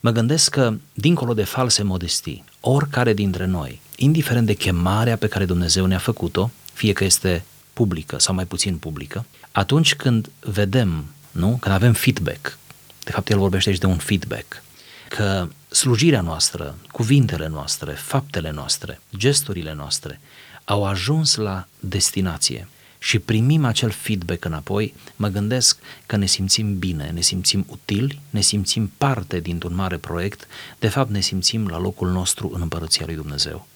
Mă 0.00 0.10
gândesc 0.10 0.50
că, 0.50 0.74
dincolo 0.92 1.34
de 1.34 1.44
false 1.44 1.82
modestii, 1.82 2.44
oricare 2.60 3.12
dintre 3.12 3.46
noi, 3.46 3.80
indiferent 3.96 4.46
de 4.46 4.54
chemarea 4.54 5.16
pe 5.16 5.26
care 5.26 5.44
Dumnezeu 5.44 5.86
ne-a 5.86 5.98
făcut-o, 5.98 6.50
fie 6.72 6.92
că 6.92 7.04
este 7.04 7.44
publică 7.72 8.18
sau 8.18 8.34
mai 8.34 8.46
puțin 8.46 8.76
publică, 8.76 9.26
atunci 9.52 9.94
când 9.94 10.30
vedem, 10.40 11.04
nu? 11.30 11.56
când 11.60 11.74
avem 11.74 11.92
feedback, 11.92 12.58
de 13.04 13.10
fapt 13.10 13.30
el 13.30 13.38
vorbește 13.38 13.68
aici 13.68 13.78
de 13.78 13.86
un 13.86 13.96
feedback, 13.96 14.62
că 15.08 15.48
slujirea 15.68 16.20
noastră, 16.20 16.74
cuvintele 16.90 17.48
noastre, 17.48 17.92
faptele 17.92 18.50
noastre, 18.50 19.00
gesturile 19.16 19.74
noastre 19.74 20.20
au 20.64 20.84
ajuns 20.84 21.34
la 21.34 21.66
destinație 21.80 22.68
și 23.02 23.18
primim 23.18 23.64
acel 23.64 23.90
feedback 23.90 24.44
înapoi, 24.44 24.94
mă 25.16 25.28
gândesc 25.28 25.78
că 26.06 26.16
ne 26.16 26.26
simțim 26.26 26.78
bine, 26.78 27.10
ne 27.10 27.20
simțim 27.20 27.66
utili, 27.68 28.20
ne 28.30 28.40
simțim 28.40 28.92
parte 28.98 29.40
dintr-un 29.40 29.74
mare 29.74 29.96
proiect, 29.96 30.46
de 30.78 30.88
fapt 30.88 31.10
ne 31.10 31.20
simțim 31.20 31.66
la 31.66 31.78
locul 31.78 32.10
nostru 32.10 32.50
în 32.54 32.60
Împărăția 32.60 33.06
lui 33.06 33.14
Dumnezeu. 33.14 33.66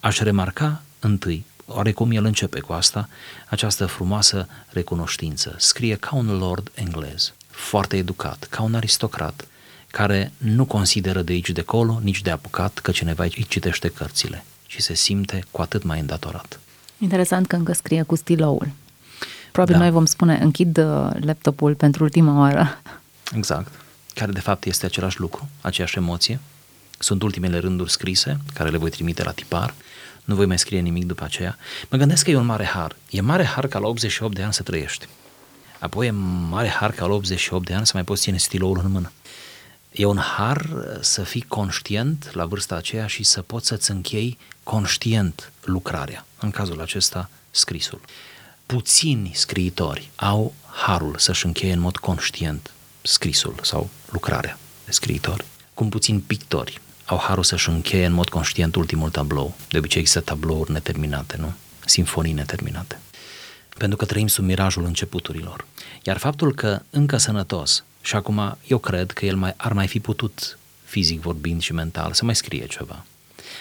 Aș 0.00 0.18
remarca 0.18 0.82
întâi, 0.98 1.44
oarecum 1.66 2.10
el 2.10 2.24
începe 2.24 2.60
cu 2.60 2.72
asta, 2.72 3.08
această 3.48 3.86
frumoasă 3.86 4.48
recunoștință. 4.68 5.54
Scrie 5.58 5.94
ca 5.94 6.16
un 6.16 6.38
lord 6.38 6.70
englez, 6.74 7.32
foarte 7.50 7.96
educat, 7.96 8.46
ca 8.50 8.62
un 8.62 8.74
aristocrat, 8.74 9.46
care 9.90 10.32
nu 10.36 10.64
consideră 10.64 11.22
de 11.22 11.32
aici 11.32 11.50
de 11.50 11.60
acolo, 11.60 12.00
nici 12.02 12.22
de 12.22 12.30
apucat 12.30 12.78
că 12.78 12.90
cineva 12.90 13.22
îi 13.22 13.46
citește 13.48 13.88
cărțile 13.88 14.44
și 14.66 14.82
se 14.82 14.94
simte 14.94 15.44
cu 15.50 15.62
atât 15.62 15.82
mai 15.82 16.00
îndatorat. 16.00 16.58
Interesant 17.04 17.46
că 17.46 17.56
încă 17.56 17.72
scrie 17.72 18.02
cu 18.02 18.14
stiloul. 18.16 18.68
Probabil 19.52 19.74
da. 19.74 19.80
noi 19.80 19.90
vom 19.90 20.04
spune 20.04 20.38
închid 20.42 20.78
uh, 20.78 21.10
laptopul 21.20 21.74
pentru 21.74 22.02
ultima 22.02 22.38
oară. 22.38 22.82
Exact. 23.34 23.72
Care 24.14 24.32
de 24.32 24.40
fapt 24.40 24.64
este 24.64 24.86
același 24.86 25.20
lucru, 25.20 25.48
aceeași 25.60 25.98
emoție. 25.98 26.40
Sunt 26.98 27.22
ultimele 27.22 27.58
rânduri 27.58 27.90
scrise, 27.90 28.38
care 28.54 28.70
le 28.70 28.76
voi 28.76 28.90
trimite 28.90 29.22
la 29.22 29.30
tipar. 29.30 29.74
Nu 30.24 30.34
voi 30.34 30.46
mai 30.46 30.58
scrie 30.58 30.80
nimic 30.80 31.04
după 31.04 31.24
aceea. 31.24 31.56
Mă 31.90 31.98
gândesc 31.98 32.24
că 32.24 32.30
e 32.30 32.36
un 32.36 32.46
mare 32.46 32.64
har. 32.64 32.96
E 33.10 33.20
mare 33.20 33.44
har 33.44 33.66
ca 33.66 33.78
la 33.78 33.86
88 33.86 34.34
de 34.34 34.42
ani 34.42 34.52
să 34.52 34.62
trăiești. 34.62 35.08
Apoi 35.78 36.06
e 36.06 36.10
mare 36.48 36.68
har 36.68 36.90
ca 36.90 37.06
la 37.06 37.14
88 37.14 37.66
de 37.66 37.74
ani 37.74 37.86
să 37.86 37.92
mai 37.94 38.04
poți 38.04 38.22
ține 38.22 38.36
stiloul 38.36 38.80
în 38.84 38.90
mână. 38.90 39.12
E 39.92 40.04
un 40.04 40.18
har 40.18 40.66
să 41.00 41.22
fii 41.22 41.44
conștient 41.48 42.30
la 42.32 42.44
vârsta 42.44 42.74
aceea 42.74 43.06
și 43.06 43.22
să 43.22 43.42
poți 43.42 43.66
să-ți 43.66 43.90
închei 43.90 44.38
conștient 44.62 45.52
lucrarea, 45.64 46.26
în 46.44 46.50
cazul 46.50 46.80
acesta 46.80 47.30
scrisul. 47.50 48.00
Puțini 48.66 49.30
scriitori 49.34 50.10
au 50.16 50.54
harul 50.70 51.18
să-și 51.18 51.46
încheie 51.46 51.72
în 51.72 51.78
mod 51.78 51.96
conștient 51.96 52.70
scrisul 53.02 53.54
sau 53.62 53.90
lucrarea 54.10 54.58
de 54.84 54.92
scriitor, 54.92 55.44
cum 55.74 55.88
puțini 55.88 56.20
pictori 56.20 56.80
au 57.04 57.18
harul 57.18 57.44
să-și 57.44 57.68
încheie 57.68 58.06
în 58.06 58.12
mod 58.12 58.28
conștient 58.28 58.74
ultimul 58.74 59.10
tablou. 59.10 59.54
De 59.68 59.78
obicei 59.78 60.00
există 60.00 60.20
tablouri 60.20 60.70
neterminate, 60.72 61.36
nu? 61.36 61.52
Sinfonii 61.86 62.32
neterminate. 62.32 62.98
Pentru 63.78 63.96
că 63.96 64.04
trăim 64.04 64.26
sub 64.26 64.44
mirajul 64.44 64.84
începuturilor. 64.84 65.66
Iar 66.02 66.16
faptul 66.16 66.54
că 66.54 66.82
încă 66.90 67.16
sănătos, 67.16 67.84
și 68.00 68.14
acum 68.16 68.56
eu 68.66 68.78
cred 68.78 69.10
că 69.10 69.26
el 69.26 69.36
mai, 69.36 69.54
ar 69.56 69.72
mai 69.72 69.86
fi 69.86 70.00
putut, 70.00 70.58
fizic 70.84 71.20
vorbind 71.20 71.60
și 71.60 71.72
mental, 71.72 72.12
să 72.12 72.24
mai 72.24 72.34
scrie 72.34 72.66
ceva. 72.66 73.04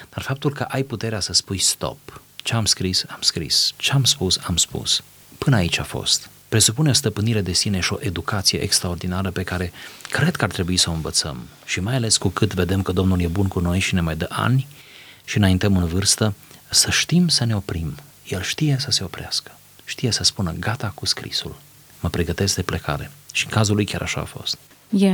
Dar 0.09 0.23
faptul 0.23 0.53
că 0.53 0.63
ai 0.63 0.83
puterea 0.83 1.19
să 1.19 1.33
spui 1.33 1.57
stop, 1.57 2.21
ce 2.43 2.53
am 2.53 2.65
scris, 2.65 3.05
am 3.07 3.21
scris, 3.21 3.73
ce 3.75 3.91
am 3.91 4.03
spus, 4.03 4.39
am 4.43 4.57
spus, 4.57 5.03
până 5.37 5.55
aici 5.55 5.79
a 5.79 5.83
fost. 5.83 6.29
Presupune 6.49 6.89
o 6.89 6.93
stăpânire 6.93 7.41
de 7.41 7.51
sine 7.51 7.79
și 7.79 7.93
o 7.93 7.97
educație 7.99 8.59
extraordinară 8.59 9.31
pe 9.31 9.43
care 9.43 9.71
cred 10.09 10.35
că 10.35 10.43
ar 10.43 10.51
trebui 10.51 10.77
să 10.77 10.89
o 10.89 10.93
învățăm. 10.93 11.37
Și 11.65 11.79
mai 11.79 11.95
ales 11.95 12.17
cu 12.17 12.27
cât 12.27 12.53
vedem 12.53 12.81
că 12.81 12.91
Domnul 12.91 13.21
e 13.21 13.27
bun 13.27 13.47
cu 13.47 13.59
noi 13.59 13.79
și 13.79 13.93
ne 13.93 14.01
mai 14.01 14.15
dă 14.15 14.25
ani 14.29 14.67
și 15.23 15.37
înaintăm 15.37 15.77
în 15.77 15.85
vârstă, 15.85 16.33
să 16.69 16.89
știm 16.91 17.27
să 17.27 17.45
ne 17.45 17.55
oprim. 17.55 17.95
El 18.27 18.41
știe 18.41 18.75
să 18.79 18.91
se 18.91 19.03
oprească. 19.03 19.57
Știe 19.85 20.11
să 20.11 20.23
spună 20.23 20.55
gata 20.59 20.91
cu 20.95 21.05
scrisul. 21.05 21.55
Mă 21.99 22.09
pregătesc 22.09 22.55
de 22.55 22.61
plecare. 22.61 23.11
Și 23.31 23.45
în 23.45 23.51
cazul 23.51 23.75
lui 23.75 23.85
chiar 23.85 24.01
așa 24.01 24.21
a 24.21 24.23
fost. 24.23 24.57
E, 24.89 25.11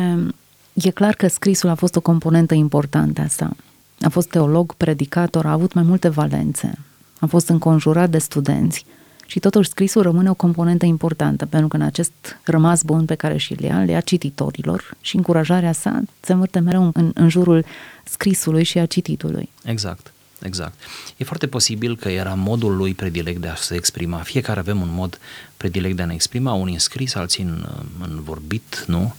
e 0.74 0.92
clar 0.92 1.16
că 1.16 1.28
scrisul 1.28 1.70
a 1.70 1.76
fost 1.76 1.96
o 1.96 2.02
componentă 2.02 2.54
importantă 2.54 3.22
asta. 3.22 3.56
A 4.02 4.10
fost 4.10 4.30
teolog, 4.30 4.74
predicator, 4.74 5.46
a 5.46 5.52
avut 5.52 5.74
mai 5.74 5.84
multe 5.84 6.10
valențe. 6.10 6.80
A 7.20 7.26
fost 7.26 7.48
înconjurat 7.48 8.10
de 8.10 8.18
studenți. 8.18 8.86
Și 9.26 9.40
totuși 9.40 9.70
scrisul 9.70 10.02
rămâne 10.02 10.30
o 10.30 10.34
componentă 10.34 10.86
importantă, 10.86 11.46
pentru 11.46 11.68
că 11.68 11.76
în 11.76 11.82
acest 11.82 12.12
rămas 12.44 12.84
bun 12.84 13.06
pe 13.06 13.16
care 13.16 13.38
și-l 13.38 13.64
ia, 13.64 13.80
le 13.84 13.92
ia 13.92 14.00
cititorilor 14.00 14.98
și 15.02 15.16
încurajarea 15.16 15.72
sa 15.72 16.02
se 16.20 16.32
învârte 16.32 16.60
mereu 16.60 16.92
în, 16.94 17.12
în 17.14 17.30
jurul 17.30 17.66
scrisului 18.04 18.64
și 18.64 18.78
a 18.78 18.86
cititului. 18.86 19.50
Exact. 19.64 20.14
Exact. 20.42 20.74
E 21.18 21.24
foarte 21.24 21.48
posibil 21.48 21.98
că 21.98 22.10
era 22.10 22.34
modul 22.34 22.76
lui 22.76 22.94
predilect 22.94 23.42
de 23.42 23.48
a 23.48 23.56
se 23.56 23.76
exprima. 23.76 24.18
Fiecare 24.18 24.60
avem 24.60 24.82
un 24.82 24.94
mod 24.94 25.20
predilect 25.58 25.96
de 25.96 26.02
a 26.02 26.06
ne 26.06 26.14
exprima, 26.14 26.54
unii 26.54 26.74
în 26.74 26.80
scris, 26.80 27.16
alții 27.16 27.44
în, 27.44 27.68
în 28.02 28.22
vorbit, 28.24 28.84
nu? 28.88 29.14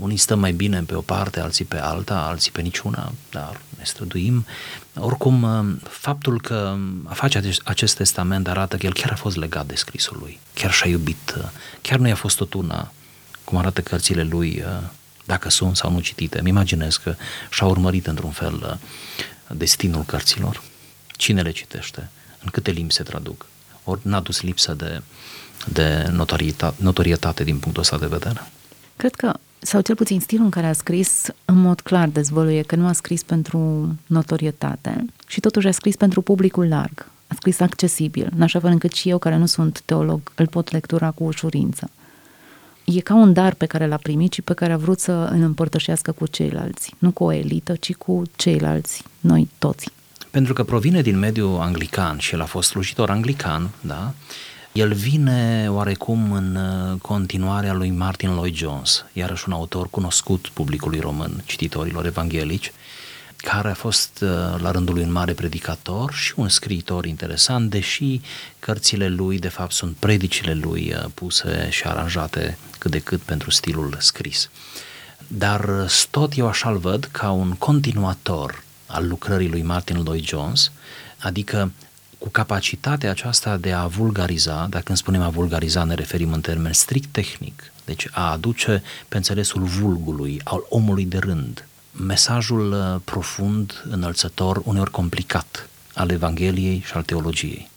Unii 0.00 0.16
stăm 0.16 0.38
mai 0.38 0.52
bine 0.52 0.82
pe 0.82 0.94
o 0.94 1.00
parte, 1.00 1.40
alții 1.40 1.64
pe 1.64 1.78
alta, 1.78 2.14
alții 2.14 2.50
pe 2.50 2.60
niciuna, 2.60 3.12
dar 3.30 3.60
ne 3.78 3.84
străduim. 3.84 4.46
Oricum, 4.94 5.46
faptul 5.88 6.40
că 6.40 6.76
a 7.04 7.14
face 7.14 7.40
acest 7.64 7.96
testament 7.96 8.48
arată 8.48 8.76
că 8.76 8.86
el 8.86 8.92
chiar 8.92 9.10
a 9.10 9.16
fost 9.16 9.36
legat 9.36 9.66
de 9.66 9.74
scrisul 9.74 10.16
lui, 10.20 10.40
chiar 10.54 10.72
și-a 10.72 10.90
iubit, 10.90 11.34
chiar 11.82 11.98
nu 11.98 12.08
i-a 12.08 12.14
fost 12.14 12.36
tot 12.36 12.54
una, 12.54 12.92
cum 13.44 13.58
arată 13.58 13.80
cărțile 13.80 14.22
lui, 14.22 14.64
dacă 15.24 15.48
sunt 15.50 15.76
sau 15.76 15.90
nu 15.90 16.00
citite. 16.00 16.38
Îmi 16.38 16.48
imaginez 16.48 16.96
că 16.96 17.14
și-a 17.50 17.66
urmărit 17.66 18.06
într-un 18.06 18.30
fel 18.30 18.78
destinul 19.48 20.02
cărților, 20.02 20.62
cine 21.06 21.42
le 21.42 21.50
citește, 21.50 22.10
în 22.42 22.48
câte 22.52 22.70
limbi 22.70 22.92
se 22.92 23.02
traduc, 23.02 23.46
ori 23.84 24.00
n-a 24.02 24.20
dus 24.20 24.40
lipsă 24.40 24.72
de, 24.72 25.02
de 25.66 26.06
notorietate, 26.10 26.76
notorietate 26.78 27.44
din 27.44 27.58
punctul 27.58 27.82
ăsta 27.82 27.98
de 27.98 28.06
vedere. 28.06 28.46
Cred 28.96 29.14
că, 29.14 29.34
sau 29.64 29.80
cel 29.80 29.94
puțin 29.94 30.20
stilul 30.20 30.44
în 30.44 30.50
care 30.50 30.66
a 30.66 30.72
scris, 30.72 31.26
în 31.44 31.56
mod 31.56 31.80
clar 31.80 32.08
dezvăluie 32.08 32.62
că 32.62 32.76
nu 32.76 32.86
a 32.86 32.92
scris 32.92 33.22
pentru 33.22 33.88
notorietate 34.06 35.04
și 35.26 35.40
totuși 35.40 35.66
a 35.66 35.70
scris 35.70 35.96
pentru 35.96 36.20
publicul 36.20 36.68
larg. 36.68 37.06
A 37.26 37.34
scris 37.34 37.60
accesibil, 37.60 38.28
în 38.36 38.42
așa 38.42 38.60
fel 38.60 38.70
încât 38.70 38.92
și 38.92 39.08
eu, 39.08 39.18
care 39.18 39.36
nu 39.36 39.46
sunt 39.46 39.82
teolog, 39.84 40.20
îl 40.34 40.46
pot 40.46 40.70
lectura 40.70 41.10
cu 41.10 41.24
ușurință. 41.24 41.90
E 42.84 43.00
ca 43.00 43.14
un 43.14 43.32
dar 43.32 43.54
pe 43.54 43.66
care 43.66 43.86
l-a 43.86 43.96
primit 43.96 44.32
și 44.32 44.42
pe 44.42 44.54
care 44.54 44.72
a 44.72 44.76
vrut 44.76 45.00
să 45.00 45.12
îl 45.12 45.42
împărtășească 45.42 46.12
cu 46.12 46.26
ceilalți. 46.26 46.94
Nu 46.98 47.10
cu 47.10 47.24
o 47.24 47.32
elită, 47.32 47.74
ci 47.74 47.94
cu 47.94 48.22
ceilalți, 48.36 49.02
noi 49.20 49.48
toți. 49.58 49.90
Pentru 50.30 50.52
că 50.52 50.64
provine 50.64 51.02
din 51.02 51.18
mediul 51.18 51.60
anglican 51.60 52.18
și 52.18 52.34
el 52.34 52.40
a 52.40 52.44
fost 52.44 52.68
slujitor 52.68 53.10
anglican, 53.10 53.70
da? 53.80 54.12
El 54.74 54.92
vine 54.92 55.66
oarecum 55.70 56.32
în 56.32 56.56
uh, 56.56 57.00
continuarea 57.00 57.72
lui 57.72 57.90
Martin 57.90 58.34
Lloyd 58.34 58.54
Jones, 58.54 59.04
iarăși 59.12 59.44
un 59.46 59.52
autor 59.52 59.88
cunoscut 59.90 60.50
publicului 60.52 61.00
român, 61.00 61.42
cititorilor 61.44 62.06
evanghelici, 62.06 62.72
care 63.36 63.70
a 63.70 63.74
fost 63.74 64.18
uh, 64.22 64.28
la 64.60 64.70
rândul 64.70 64.94
lui 64.94 65.02
un 65.02 65.12
mare 65.12 65.32
predicator 65.32 66.12
și 66.12 66.32
un 66.36 66.48
scriitor 66.48 67.04
interesant, 67.04 67.70
deși 67.70 68.20
cărțile 68.58 69.08
lui, 69.08 69.38
de 69.38 69.48
fapt, 69.48 69.72
sunt 69.72 69.96
predicile 69.96 70.54
lui 70.54 70.94
uh, 70.96 71.04
puse 71.14 71.68
și 71.70 71.84
aranjate 71.84 72.58
cât 72.78 72.90
de 72.90 72.98
cât 72.98 73.20
pentru 73.20 73.50
stilul 73.50 73.96
scris. 73.98 74.50
Dar 75.28 75.86
tot 76.10 76.36
eu 76.36 76.46
așa-l 76.46 76.78
văd 76.78 77.08
ca 77.12 77.30
un 77.30 77.50
continuator 77.50 78.62
al 78.86 79.08
lucrării 79.08 79.48
lui 79.48 79.62
Martin 79.62 79.96
Lloyd 79.96 80.24
Jones, 80.24 80.70
adică 81.18 81.70
cu 82.24 82.30
capacitatea 82.30 83.10
aceasta 83.10 83.56
de 83.56 83.72
a 83.72 83.86
vulgariza, 83.86 84.66
dacă 84.70 84.84
când 84.84 84.98
spunem 84.98 85.22
a 85.22 85.28
vulgariza 85.28 85.84
ne 85.84 85.94
referim 85.94 86.32
în 86.32 86.40
termen 86.40 86.72
strict 86.72 87.08
tehnic, 87.12 87.72
deci 87.84 88.08
a 88.10 88.30
aduce 88.30 88.82
pe 89.08 89.16
înțelesul 89.16 89.62
vulgului, 89.62 90.40
al 90.44 90.64
omului 90.68 91.04
de 91.04 91.18
rând, 91.18 91.66
mesajul 91.90 92.72
uh, 92.72 93.00
profund, 93.04 93.84
înălțător, 93.90 94.62
uneori 94.64 94.90
complicat 94.90 95.68
al 95.94 96.10
Evangheliei 96.10 96.82
și 96.86 96.92
al 96.92 97.02
teologiei. 97.02 97.70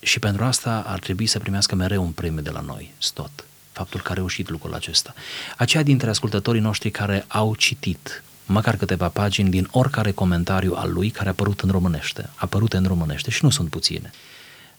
Și 0.00 0.18
pentru 0.18 0.44
asta 0.44 0.82
ar 0.86 0.98
trebui 0.98 1.26
să 1.26 1.38
primească 1.38 1.74
mereu 1.74 2.02
un 2.02 2.10
premiu 2.10 2.42
de 2.42 2.50
la 2.50 2.60
noi, 2.60 2.92
stot. 2.98 3.44
Faptul 3.72 4.00
că 4.00 4.12
a 4.12 4.14
reușit 4.14 4.48
lucrul 4.48 4.74
acesta. 4.74 5.14
Aceia 5.56 5.82
dintre 5.82 6.08
ascultătorii 6.08 6.60
noștri 6.60 6.90
care 6.90 7.24
au 7.28 7.54
citit 7.54 8.22
măcar 8.46 8.76
câteva 8.76 9.08
pagini 9.08 9.50
din 9.50 9.68
oricare 9.70 10.10
comentariu 10.10 10.74
al 10.74 10.92
lui 10.92 11.10
care 11.10 11.26
a 11.26 11.30
apărut 11.30 11.60
în 11.60 11.70
românește, 11.70 12.30
apărut 12.34 12.72
în 12.72 12.84
românește 12.84 13.30
și 13.30 13.44
nu 13.44 13.50
sunt 13.50 13.70
puține. 13.70 14.10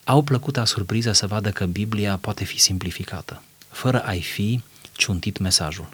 Au 0.03 0.21
plăcuta 0.21 0.65
surpriză 0.65 1.11
să 1.11 1.27
vadă 1.27 1.49
că 1.49 1.65
Biblia 1.65 2.17
poate 2.17 2.43
fi 2.43 2.59
simplificată, 2.59 3.41
fără 3.69 4.03
a-i 4.03 4.21
fi 4.21 4.61
ciuntit 4.91 5.37
mesajul. 5.37 5.89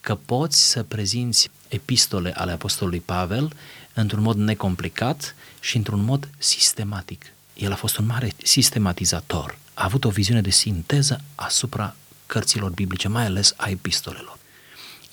Că 0.00 0.18
poți 0.24 0.70
să 0.70 0.82
prezinți 0.82 1.50
epistole 1.68 2.32
ale 2.36 2.52
Apostolului 2.52 3.00
Pavel 3.00 3.52
într-un 3.94 4.22
mod 4.22 4.36
necomplicat 4.36 5.34
și 5.60 5.76
într-un 5.76 6.04
mod 6.04 6.28
sistematic. 6.38 7.24
El 7.54 7.72
a 7.72 7.74
fost 7.74 7.96
un 7.96 8.06
mare 8.06 8.32
sistematizator. 8.42 9.58
A 9.74 9.84
avut 9.84 10.04
o 10.04 10.10
viziune 10.10 10.40
de 10.40 10.50
sinteză 10.50 11.20
asupra 11.34 11.96
cărților 12.26 12.70
biblice, 12.70 13.08
mai 13.08 13.24
ales 13.24 13.54
a 13.56 13.68
epistolelor. 13.68 14.38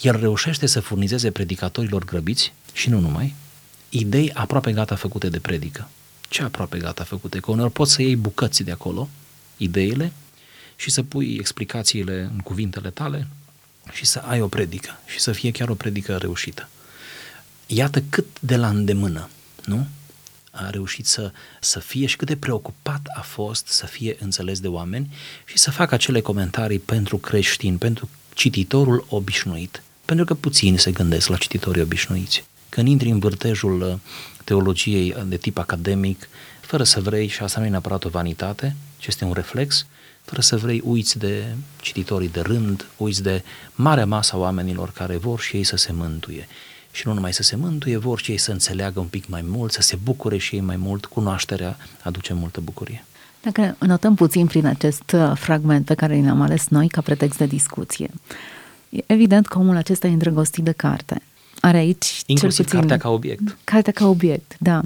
El 0.01 0.19
reușește 0.19 0.65
să 0.65 0.79
furnizeze 0.79 1.31
predicatorilor 1.31 2.05
grăbiți 2.05 2.53
și 2.73 2.89
nu 2.89 2.99
numai, 2.99 3.35
idei 3.89 4.31
aproape 4.33 4.71
gata 4.71 4.95
făcute 4.95 5.29
de 5.29 5.39
predică. 5.39 5.89
Ce 6.29 6.43
aproape 6.43 6.77
gata 6.77 7.03
făcute? 7.03 7.39
Că 7.39 7.51
uneori 7.51 7.71
poți 7.71 7.93
să 7.93 8.01
iei 8.01 8.15
bucăți 8.15 8.63
de 8.63 8.71
acolo, 8.71 9.09
ideile, 9.57 10.11
și 10.75 10.91
să 10.91 11.03
pui 11.03 11.35
explicațiile 11.39 12.29
în 12.33 12.39
cuvintele 12.39 12.89
tale 12.89 13.27
și 13.91 14.05
să 14.05 14.19
ai 14.19 14.41
o 14.41 14.47
predică 14.47 14.99
și 15.05 15.19
să 15.19 15.31
fie 15.31 15.51
chiar 15.51 15.69
o 15.69 15.75
predică 15.75 16.17
reușită. 16.17 16.69
Iată 17.67 18.03
cât 18.09 18.25
de 18.39 18.55
la 18.55 18.67
îndemână, 18.67 19.29
nu? 19.65 19.87
A 20.51 20.69
reușit 20.69 21.05
să, 21.05 21.31
să 21.59 21.79
fie 21.79 22.05
și 22.05 22.15
cât 22.15 22.27
de 22.27 22.35
preocupat 22.35 23.01
a 23.17 23.21
fost 23.21 23.67
să 23.67 23.85
fie 23.85 24.17
înțeles 24.19 24.59
de 24.59 24.67
oameni 24.67 25.15
și 25.45 25.57
să 25.57 25.71
facă 25.71 25.93
acele 25.93 26.21
comentarii 26.21 26.79
pentru 26.79 27.17
creștini, 27.17 27.77
pentru 27.77 28.09
cititorul 28.33 29.05
obișnuit. 29.09 29.83
Pentru 30.05 30.25
că 30.25 30.33
puțini 30.33 30.79
se 30.79 30.91
gândesc 30.91 31.27
la 31.27 31.37
cititorii 31.37 31.81
obișnuiți. 31.81 32.45
Când 32.69 32.87
intri 32.87 33.09
în 33.09 33.19
vârtejul 33.19 33.81
uh, 33.81 33.93
teologiei 34.43 35.15
de 35.27 35.37
tip 35.37 35.57
academic, 35.57 36.29
fără 36.61 36.83
să 36.83 37.01
vrei, 37.01 37.27
și 37.27 37.41
asta 37.41 37.59
nu 37.59 37.65
e 37.65 37.69
neapărat 37.69 38.03
o 38.03 38.09
vanitate, 38.09 38.75
ci 38.97 39.07
este 39.07 39.25
un 39.25 39.33
reflex, 39.33 39.85
fără 40.21 40.41
să 40.41 40.57
vrei, 40.57 40.81
uiți 40.85 41.17
de 41.17 41.43
cititorii 41.81 42.29
de 42.29 42.41
rând, 42.41 42.85
uiți 42.97 43.23
de 43.23 43.43
marea 43.75 44.05
masă 44.05 44.35
a 44.35 44.39
oamenilor 44.39 44.91
care 44.91 45.17
vor 45.17 45.39
și 45.39 45.55
ei 45.55 45.63
să 45.63 45.75
se 45.75 45.91
mântuie. 45.91 46.47
Și 46.91 47.07
nu 47.07 47.13
numai 47.13 47.33
să 47.33 47.43
se 47.43 47.55
mântuie, 47.55 47.97
vor 47.97 48.19
și 48.19 48.31
ei 48.31 48.37
să 48.37 48.51
înțeleagă 48.51 48.99
un 48.99 49.07
pic 49.07 49.27
mai 49.27 49.41
mult, 49.47 49.71
să 49.71 49.81
se 49.81 49.97
bucure 50.03 50.37
și 50.37 50.55
ei 50.55 50.61
mai 50.61 50.75
mult. 50.75 51.05
Cunoașterea 51.05 51.77
aduce 52.03 52.33
multă 52.33 52.61
bucurie. 52.61 53.05
Dacă 53.41 53.75
notăm 53.79 54.15
puțin 54.15 54.45
prin 54.45 54.65
acest 54.65 55.11
uh, 55.13 55.31
fragment 55.35 55.85
pe 55.85 55.93
care 55.93 56.21
l-am 56.25 56.41
ales 56.41 56.67
noi 56.67 56.87
ca 56.87 57.01
pretext 57.01 57.37
de 57.37 57.45
discuție, 57.45 58.05
e 58.05 58.54
evident 59.05 59.47
că 59.47 59.59
omul 59.59 59.75
acesta 59.75 60.07
e 60.07 60.11
îndrăgostit 60.11 60.63
de 60.63 60.71
carte. 60.71 61.21
Are 61.59 61.77
aici 61.77 62.21
Inclusiv 62.25 62.65
cel 62.65 62.79
puțin, 62.79 62.79
cartea 62.79 62.97
ca 62.97 63.09
obiect. 63.09 63.57
Cartea 63.63 63.93
ca 63.93 64.07
obiect, 64.07 64.55
da 64.59 64.81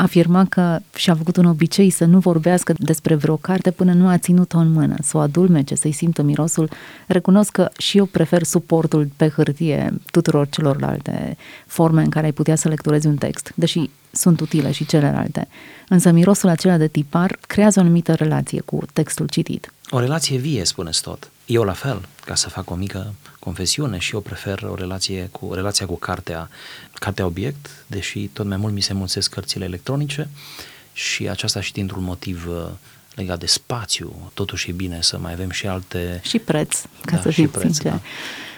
afirma 0.00 0.44
că 0.44 0.78
și-a 0.94 1.14
făcut 1.14 1.36
un 1.36 1.44
obicei 1.44 1.90
să 1.90 2.04
nu 2.04 2.18
vorbească 2.18 2.74
despre 2.78 3.14
vreo 3.14 3.36
carte 3.36 3.70
până 3.70 3.92
nu 3.92 4.08
a 4.08 4.18
ținut-o 4.18 4.58
în 4.58 4.72
mână, 4.72 4.94
să 5.02 5.16
o 5.16 5.20
adulmece, 5.20 5.74
să-i 5.74 5.92
simtă 5.92 6.22
mirosul. 6.22 6.70
Recunosc 7.06 7.50
că 7.50 7.70
și 7.78 7.96
eu 7.96 8.04
prefer 8.04 8.42
suportul 8.42 9.08
pe 9.16 9.28
hârtie 9.28 9.94
tuturor 10.10 10.48
celorlalte 10.48 11.36
forme 11.66 12.02
în 12.02 12.10
care 12.10 12.26
ai 12.26 12.32
putea 12.32 12.56
să 12.56 12.68
lecturezi 12.68 13.06
un 13.06 13.16
text, 13.16 13.52
deși 13.54 13.90
sunt 14.10 14.40
utile 14.40 14.70
și 14.70 14.86
celelalte. 14.86 15.48
Însă 15.88 16.10
mirosul 16.10 16.48
acela 16.48 16.76
de 16.76 16.86
tipar 16.86 17.38
creează 17.46 17.78
o 17.78 17.82
anumită 17.82 18.14
relație 18.14 18.60
cu 18.60 18.82
textul 18.92 19.26
citit. 19.26 19.72
O 19.90 19.98
relație 19.98 20.38
vie, 20.38 20.64
spuneți 20.64 21.02
tot. 21.02 21.30
Eu 21.50 21.62
la 21.62 21.72
fel, 21.72 22.08
ca 22.24 22.34
să 22.34 22.48
fac 22.48 22.70
o 22.70 22.74
mică 22.74 23.14
confesiune 23.38 23.98
și 23.98 24.14
eu 24.14 24.20
prefer 24.20 24.62
o 24.62 24.74
relație 24.74 25.28
cu, 25.32 25.54
relația 25.54 25.86
cu 25.86 25.96
cartea, 25.96 26.48
cartea 26.92 27.26
obiect, 27.26 27.84
deși 27.86 28.26
tot 28.26 28.46
mai 28.46 28.56
mult 28.56 28.74
mi 28.74 28.80
se 28.80 28.92
mulțesc 28.92 29.30
cărțile 29.30 29.64
electronice 29.64 30.28
și 30.92 31.28
aceasta 31.28 31.60
și 31.60 31.72
dintr-un 31.72 32.02
motiv 32.02 32.46
uh, 32.48 32.68
legat 33.14 33.38
de 33.38 33.46
spațiu, 33.46 34.30
totuși 34.34 34.70
e 34.70 34.72
bine 34.72 34.98
să 35.00 35.18
mai 35.18 35.32
avem 35.32 35.50
și 35.50 35.66
alte... 35.66 36.20
Și 36.22 36.38
preț, 36.38 36.80
ca 37.04 37.16
da, 37.16 37.22
să 37.22 37.30
și 37.30 37.46
preț, 37.46 37.62
sincer. 37.62 37.92
Da. 37.92 38.00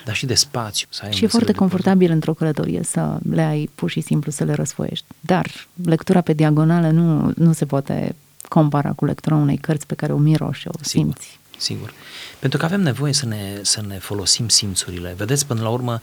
Dar 0.05 0.15
și 0.15 0.27
de 0.27 0.35
spațiu. 0.35 0.87
Să 0.91 1.03
ai 1.05 1.13
și 1.13 1.25
e 1.25 1.27
foarte 1.27 1.53
confortabil 1.53 2.11
într-o 2.11 2.35
călătorie 2.35 2.83
să 2.83 3.19
le 3.31 3.43
ai 3.43 3.71
pur 3.75 3.91
și 3.91 4.01
simplu 4.01 4.31
să 4.31 4.45
le 4.45 4.53
răsfoiești. 4.53 5.05
Dar 5.21 5.67
lectura 5.85 6.21
pe 6.21 6.33
diagonală 6.33 6.91
nu, 6.91 7.33
nu 7.37 7.53
se 7.53 7.67
poate 7.67 8.15
compara 8.49 8.93
cu 8.93 9.05
lectura 9.05 9.35
unei 9.35 9.57
cărți 9.57 9.87
pe 9.87 9.95
care 9.95 10.13
o 10.13 10.17
miroși, 10.17 10.69
o 10.69 10.73
simți. 10.81 11.41
Sigur 11.62 11.83
sigur. 11.83 11.95
Pentru 12.38 12.59
că 12.59 12.64
avem 12.64 12.81
nevoie 12.81 13.12
să 13.12 13.26
ne, 13.26 13.61
să 13.62 13.81
ne 13.87 13.99
folosim 13.99 14.49
simțurile. 14.49 15.14
Vedeți, 15.16 15.47
până 15.47 15.62
la 15.62 15.69
urmă, 15.69 16.00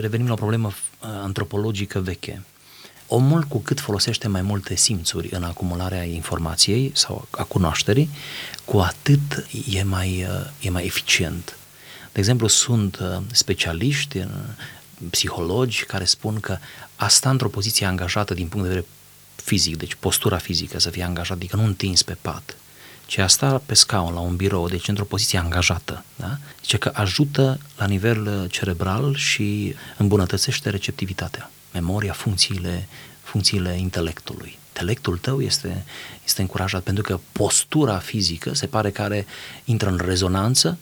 revenim 0.00 0.26
la 0.26 0.32
o 0.32 0.36
problemă 0.36 0.66
uh, 0.68 1.08
antropologică 1.22 2.00
veche. 2.00 2.42
Omul, 3.06 3.42
cu 3.42 3.58
cât 3.58 3.80
folosește 3.80 4.28
mai 4.28 4.42
multe 4.42 4.74
simțuri 4.74 5.28
în 5.30 5.42
acumularea 5.42 6.02
informației 6.02 6.92
sau 6.94 7.28
a 7.30 7.42
cunoașterii, 7.42 8.10
cu 8.64 8.78
atât 8.78 9.46
e 9.70 9.82
mai, 9.82 10.26
uh, 10.28 10.66
e 10.66 10.70
mai 10.70 10.84
eficient. 10.84 11.56
De 12.12 12.18
exemplu, 12.18 12.46
sunt 12.46 12.98
uh, 12.98 13.18
specialiști, 13.32 14.26
psihologi, 15.10 15.84
care 15.84 16.04
spun 16.04 16.40
că 16.40 16.58
a 16.96 17.08
sta 17.08 17.30
într-o 17.30 17.48
poziție 17.48 17.86
angajată 17.86 18.34
din 18.34 18.46
punct 18.46 18.66
de 18.66 18.72
vedere 18.72 18.90
fizic, 19.34 19.76
deci 19.76 19.94
postura 19.94 20.36
fizică, 20.36 20.78
să 20.78 20.90
fie 20.90 21.02
angajat, 21.02 21.36
adică 21.36 21.56
nu 21.56 21.64
întins 21.64 22.02
pe 22.02 22.16
pat, 22.20 22.56
ci 23.12 23.18
a 23.18 23.26
sta 23.26 23.62
pe 23.66 23.74
scaun, 23.74 24.14
la 24.14 24.20
un 24.20 24.36
birou, 24.36 24.68
deci 24.68 24.88
într-o 24.88 25.04
poziție 25.04 25.38
angajată. 25.38 26.04
Da? 26.16 26.38
Zice 26.60 26.76
că 26.76 26.90
ajută 26.94 27.58
la 27.76 27.86
nivel 27.86 28.26
uh, 28.26 28.50
cerebral 28.50 29.14
și 29.14 29.74
îmbunătățește 29.96 30.70
receptivitatea, 30.70 31.50
memoria, 31.72 32.12
funcțiile, 32.12 32.88
funcțiile 33.22 33.78
intelectului. 33.78 34.58
Intelectul 34.68 35.18
tău 35.18 35.40
este, 35.40 35.84
este 36.24 36.40
încurajat 36.40 36.82
pentru 36.82 37.02
că 37.02 37.20
postura 37.32 37.98
fizică 37.98 38.54
se 38.54 38.66
pare 38.66 38.90
că 38.90 39.02
are, 39.02 39.26
intră 39.64 39.88
în 39.88 40.00
rezonanță 40.04 40.78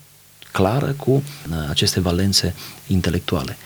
clară 0.53 0.93
cu 0.93 1.11
uh, 1.11 1.23
aceste 1.69 2.01
valențe 2.01 2.55
intelectuale. 2.87 3.57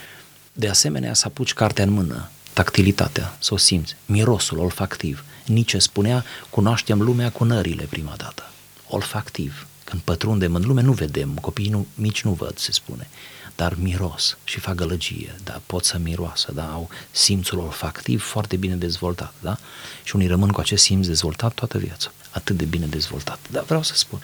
De 0.52 0.68
asemenea, 0.68 1.14
să 1.14 1.24
apuci 1.26 1.52
cartea 1.52 1.84
în 1.84 1.90
mână, 1.90 2.30
tactilitatea, 2.52 3.36
să 3.38 3.54
o 3.54 3.56
simți, 3.56 3.96
mirosul 4.06 4.58
olfactiv. 4.58 5.24
Nici 5.46 5.74
spunea, 5.78 6.24
cunoaștem 6.50 7.02
lumea 7.02 7.30
cu 7.30 7.44
nările 7.44 7.84
prima 7.84 8.14
dată 8.16 8.48
olfactiv. 8.94 9.66
Când 9.84 10.02
pătrundem 10.02 10.54
în 10.54 10.62
lume 10.66 10.80
nu 10.80 10.92
vedem, 10.92 11.34
copiii 11.34 11.68
nu, 11.68 11.86
mici 11.94 12.22
nu 12.22 12.32
văd, 12.32 12.58
se 12.58 12.72
spune, 12.72 13.08
dar 13.56 13.74
miros 13.78 14.36
și 14.44 14.60
fac 14.60 14.74
gălăgie, 14.74 15.34
da, 15.44 15.60
pot 15.66 15.84
să 15.84 15.98
miroasă, 15.98 16.52
da, 16.52 16.72
au 16.72 16.88
simțul 17.10 17.58
olfactiv 17.58 18.22
foarte 18.22 18.56
bine 18.56 18.74
dezvoltat, 18.74 19.34
da? 19.40 19.58
Și 20.02 20.16
unii 20.16 20.26
rămân 20.26 20.50
cu 20.50 20.60
acest 20.60 20.84
simț 20.84 21.06
dezvoltat 21.06 21.54
toată 21.54 21.78
viața, 21.78 22.12
atât 22.30 22.56
de 22.56 22.64
bine 22.64 22.86
dezvoltat. 22.86 23.38
Dar 23.50 23.64
vreau 23.64 23.82
să 23.82 23.94
spun, 23.94 24.20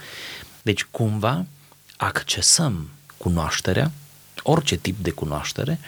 deci 0.63 0.87
cumva 0.91 1.45
accesăm 1.97 2.89
cunoașterea, 3.17 3.93
orice 4.43 4.77
tip 4.77 4.99
de 5.03 5.11
cunoaștere, 5.11 5.81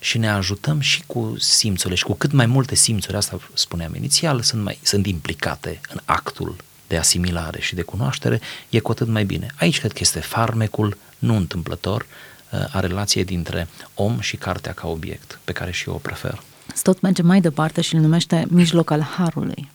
și 0.00 0.18
ne 0.18 0.30
ajutăm 0.30 0.80
și 0.80 1.02
cu 1.06 1.34
simțurile 1.38 1.94
și 1.94 2.04
cu 2.04 2.14
cât 2.14 2.32
mai 2.32 2.46
multe 2.46 2.74
simțuri, 2.74 3.16
asta 3.16 3.40
spuneam 3.54 3.94
inițial, 3.94 4.42
sunt, 4.42 4.62
mai, 4.62 4.78
sunt 4.82 5.06
implicate 5.06 5.80
în 5.88 6.00
actul 6.04 6.56
de 6.88 6.96
asimilare 6.96 7.60
și 7.60 7.74
de 7.74 7.82
cunoaștere, 7.82 8.40
e 8.68 8.78
cu 8.78 8.90
atât 8.90 9.08
mai 9.08 9.24
bine. 9.24 9.46
Aici 9.58 9.78
cred 9.78 9.92
că 9.92 9.98
este 10.00 10.20
farmecul, 10.20 10.96
nu 11.18 11.36
întâmplător, 11.36 12.06
uh, 12.50 12.74
a 12.74 12.80
relației 12.80 13.24
dintre 13.24 13.68
om 13.94 14.20
și 14.20 14.36
cartea 14.36 14.72
ca 14.72 14.88
obiect, 14.88 15.38
pe 15.44 15.52
care 15.52 15.70
și 15.70 15.88
eu 15.88 15.94
o 15.94 15.98
prefer. 15.98 16.42
Stot 16.74 17.00
merge 17.00 17.22
mai 17.22 17.40
departe 17.40 17.80
și 17.80 17.94
îl 17.94 18.00
numește 18.00 18.46
mijloc 18.48 18.90
al 18.90 19.00
harului. 19.00 19.70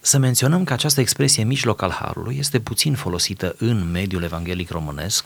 Să 0.00 0.18
menționăm 0.18 0.64
că 0.64 0.72
această 0.72 1.00
expresie 1.00 1.44
mijloc 1.44 1.82
al 1.82 1.90
harului 1.90 2.36
este 2.38 2.60
puțin 2.60 2.94
folosită 2.94 3.54
în 3.58 3.90
mediul 3.90 4.22
evanghelic 4.22 4.70
românesc. 4.70 5.24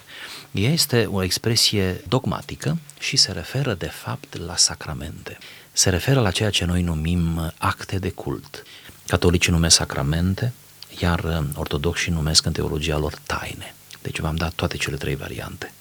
Ea 0.51 0.71
este 0.71 1.05
o 1.05 1.23
expresie 1.23 2.01
dogmatică 2.07 2.77
și 2.99 3.17
se 3.17 3.31
referă 3.31 3.73
de 3.73 3.87
fapt 3.87 4.37
la 4.37 4.55
sacramente. 4.55 5.37
Se 5.71 5.89
referă 5.89 6.19
la 6.19 6.31
ceea 6.31 6.49
ce 6.49 6.65
noi 6.65 6.81
numim 6.81 7.53
acte 7.57 7.99
de 7.99 8.09
cult. 8.09 8.63
Catolicii 9.07 9.51
numesc 9.51 9.75
sacramente, 9.75 10.53
iar 10.99 11.23
uh, 11.23 11.39
ortodoxii 11.55 12.11
numesc 12.11 12.45
în 12.45 12.51
teologia 12.51 12.97
lor 12.97 13.19
taine. 13.23 13.75
Deci 14.01 14.19
v-am 14.19 14.35
dat 14.35 14.53
toate 14.53 14.77
cele 14.77 14.95
trei 14.95 15.15
variante. 15.15 15.73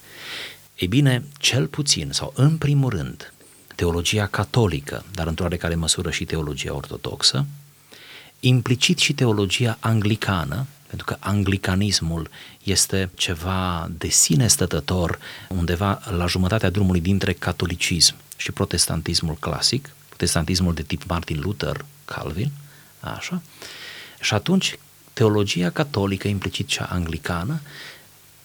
Ei 0.75 0.89
bine, 0.89 1.25
cel 1.39 1.67
puțin, 1.67 2.11
sau 2.13 2.33
în 2.37 2.57
primul 2.57 2.91
rând, 2.91 3.33
teologia 3.75 4.27
catolică, 4.27 5.05
dar 5.13 5.27
într-o 5.27 5.45
oarecare 5.45 5.75
măsură 5.75 6.11
și 6.11 6.25
teologia 6.25 6.75
ortodoxă, 6.75 7.47
implicit 8.41 8.99
și 8.99 9.13
teologia 9.13 9.77
anglicană, 9.81 10.67
pentru 10.87 11.07
că 11.07 11.17
anglicanismul 11.19 12.31
este 12.63 13.11
ceva 13.15 13.91
de 13.99 14.09
sine 14.09 14.47
stătător 14.47 15.19
undeva 15.49 16.01
la 16.17 16.27
jumătatea 16.27 16.71
drumului 16.71 17.01
dintre 17.01 17.33
catolicism 17.33 18.15
și 18.37 18.53
protestantismul 18.53 19.35
clasic, 19.35 19.91
protestantismul 20.09 20.75
de 20.75 20.83
tip 20.83 21.03
Martin 21.07 21.41
Luther, 21.41 21.85
Calvin, 22.05 22.51
așa, 23.01 23.43
și 24.21 24.35
atunci 24.35 24.79
teologia 25.15 25.71
catolică, 25.71 26.29
implicit 26.29 26.67
cea 26.67 26.85
anglicană, 26.85 27.61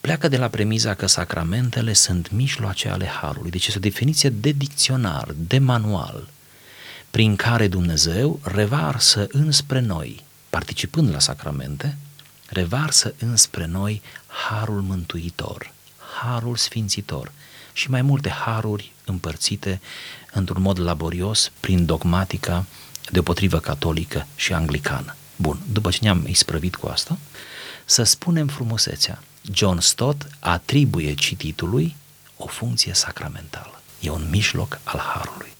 pleacă 0.00 0.28
de 0.28 0.36
la 0.36 0.48
premiza 0.48 0.94
că 0.94 1.06
sacramentele 1.06 1.92
sunt 1.92 2.30
mijloace 2.30 2.88
ale 2.88 3.06
Harului. 3.06 3.50
Deci 3.50 3.66
este 3.66 3.78
o 3.78 3.80
definiție 3.80 4.28
de 4.28 4.50
dicționar, 4.50 5.34
de 5.36 5.58
manual, 5.58 6.28
prin 7.10 7.36
care 7.36 7.68
Dumnezeu 7.68 8.40
revarsă 8.42 9.26
înspre 9.28 9.80
noi, 9.80 10.24
participând 10.50 11.12
la 11.12 11.18
sacramente, 11.18 11.96
revarsă 12.46 13.14
înspre 13.18 13.66
noi 13.66 14.02
Harul 14.26 14.80
Mântuitor, 14.80 15.72
Harul 16.22 16.56
Sfințitor 16.56 17.32
și 17.72 17.90
mai 17.90 18.02
multe 18.02 18.30
haruri 18.30 18.92
împărțite 19.04 19.80
într-un 20.32 20.62
mod 20.62 20.80
laborios 20.80 21.50
prin 21.60 21.86
dogmatica 21.86 22.66
deopotrivă 23.10 23.58
catolică 23.58 24.26
și 24.36 24.52
anglicană. 24.52 25.14
Bun, 25.40 25.58
după 25.72 25.90
ce 25.90 25.98
ne-am 26.02 26.24
isprăvit 26.26 26.76
cu 26.76 26.86
asta, 26.86 27.18
să 27.84 28.02
spunem 28.02 28.46
frumusețea. 28.46 29.22
John 29.52 29.78
Stott 29.78 30.26
atribuie 30.38 31.14
cititului 31.14 31.96
o 32.36 32.46
funcție 32.46 32.94
sacramentală. 32.94 33.82
e 34.00 34.10
un 34.10 34.26
mijloc 34.30 34.80
al 34.84 34.98
harului. 34.98 35.52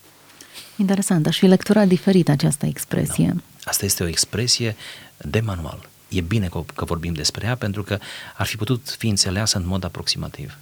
Interesant, 0.76 1.26
aș 1.26 1.38
fi 1.38 1.46
lectura 1.46 1.84
diferită 1.84 2.30
această 2.30 2.66
expresie. 2.66 3.26
Da. 3.26 3.40
Asta 3.64 3.84
este 3.84 4.02
o 4.02 4.06
expresie 4.06 4.76
de 5.16 5.40
manual. 5.40 5.88
E 6.08 6.20
bine 6.20 6.48
că, 6.48 6.64
că 6.74 6.84
vorbim 6.84 7.12
despre 7.12 7.46
ea 7.46 7.56
pentru 7.56 7.82
că 7.82 7.98
ar 8.36 8.46
fi 8.46 8.56
putut 8.56 8.94
fi 8.98 9.08
înțeleasă 9.08 9.58
în 9.58 9.66
mod 9.66 9.84
aproximativ. 9.84 10.58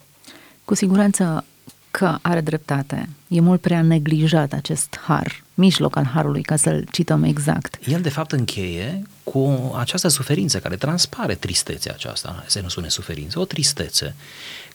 Cu 0.65 0.75
siguranță 0.75 1.45
că 1.91 2.19
are 2.23 2.41
dreptate. 2.41 3.09
E 3.29 3.41
mult 3.41 3.61
prea 3.61 3.83
neglijat 3.83 4.53
acest 4.53 4.99
har, 5.07 5.43
mijloc 5.55 5.97
al 5.97 6.05
harului, 6.05 6.43
ca 6.43 6.57
să-l 6.57 6.87
cităm 6.91 7.23
exact. 7.23 7.79
El, 7.87 8.01
de 8.01 8.09
fapt, 8.09 8.33
încheie 8.33 9.03
cu 9.25 9.73
această 9.79 10.09
suferință 10.09 10.59
care 10.59 10.77
transpare 10.77 11.35
tristețea 11.35 11.93
aceasta, 11.93 12.45
să 12.47 12.61
nu 12.61 12.69
spune 12.69 12.89
suferință, 12.89 13.39
o 13.39 13.45
tristețe, 13.45 14.15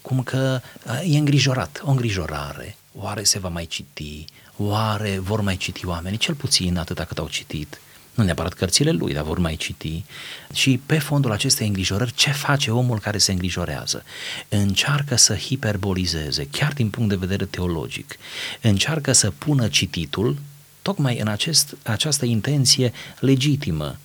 cum 0.02 0.22
că 0.22 0.60
e 1.04 1.18
îngrijorat, 1.18 1.80
o 1.84 1.90
îngrijorare, 1.90 2.76
oare 2.92 3.22
se 3.22 3.38
va 3.38 3.48
mai 3.48 3.66
citi, 3.66 4.24
oare 4.56 5.18
vor 5.18 5.40
mai 5.40 5.56
citi 5.56 5.86
oamenii, 5.86 6.18
cel 6.18 6.34
puțin 6.34 6.76
atâta 6.76 7.04
cât 7.04 7.18
au 7.18 7.28
citit, 7.28 7.80
nu 8.14 8.24
neapărat 8.24 8.52
cărțile 8.52 8.90
lui, 8.90 9.12
dar 9.12 9.22
vor 9.22 9.38
mai 9.38 9.56
citi. 9.56 10.04
Și 10.52 10.80
pe 10.86 10.98
fondul 10.98 11.32
acestei 11.32 11.66
îngrijorări, 11.66 12.14
ce 12.14 12.30
face 12.30 12.70
omul 12.70 12.98
care 12.98 13.18
se 13.18 13.32
îngrijorează? 13.32 14.04
Încearcă 14.48 15.16
să 15.16 15.34
hiperbolizeze, 15.34 16.48
chiar 16.50 16.72
din 16.72 16.90
punct 16.90 17.08
de 17.08 17.16
vedere 17.16 17.44
teologic. 17.44 18.16
Încearcă 18.60 19.12
să 19.12 19.30
pună 19.30 19.68
cititul 19.68 20.38
tocmai 20.82 21.18
în 21.18 21.28
acest, 21.28 21.76
această 21.82 22.24
intenție 22.24 22.92
legitimă 23.20 23.98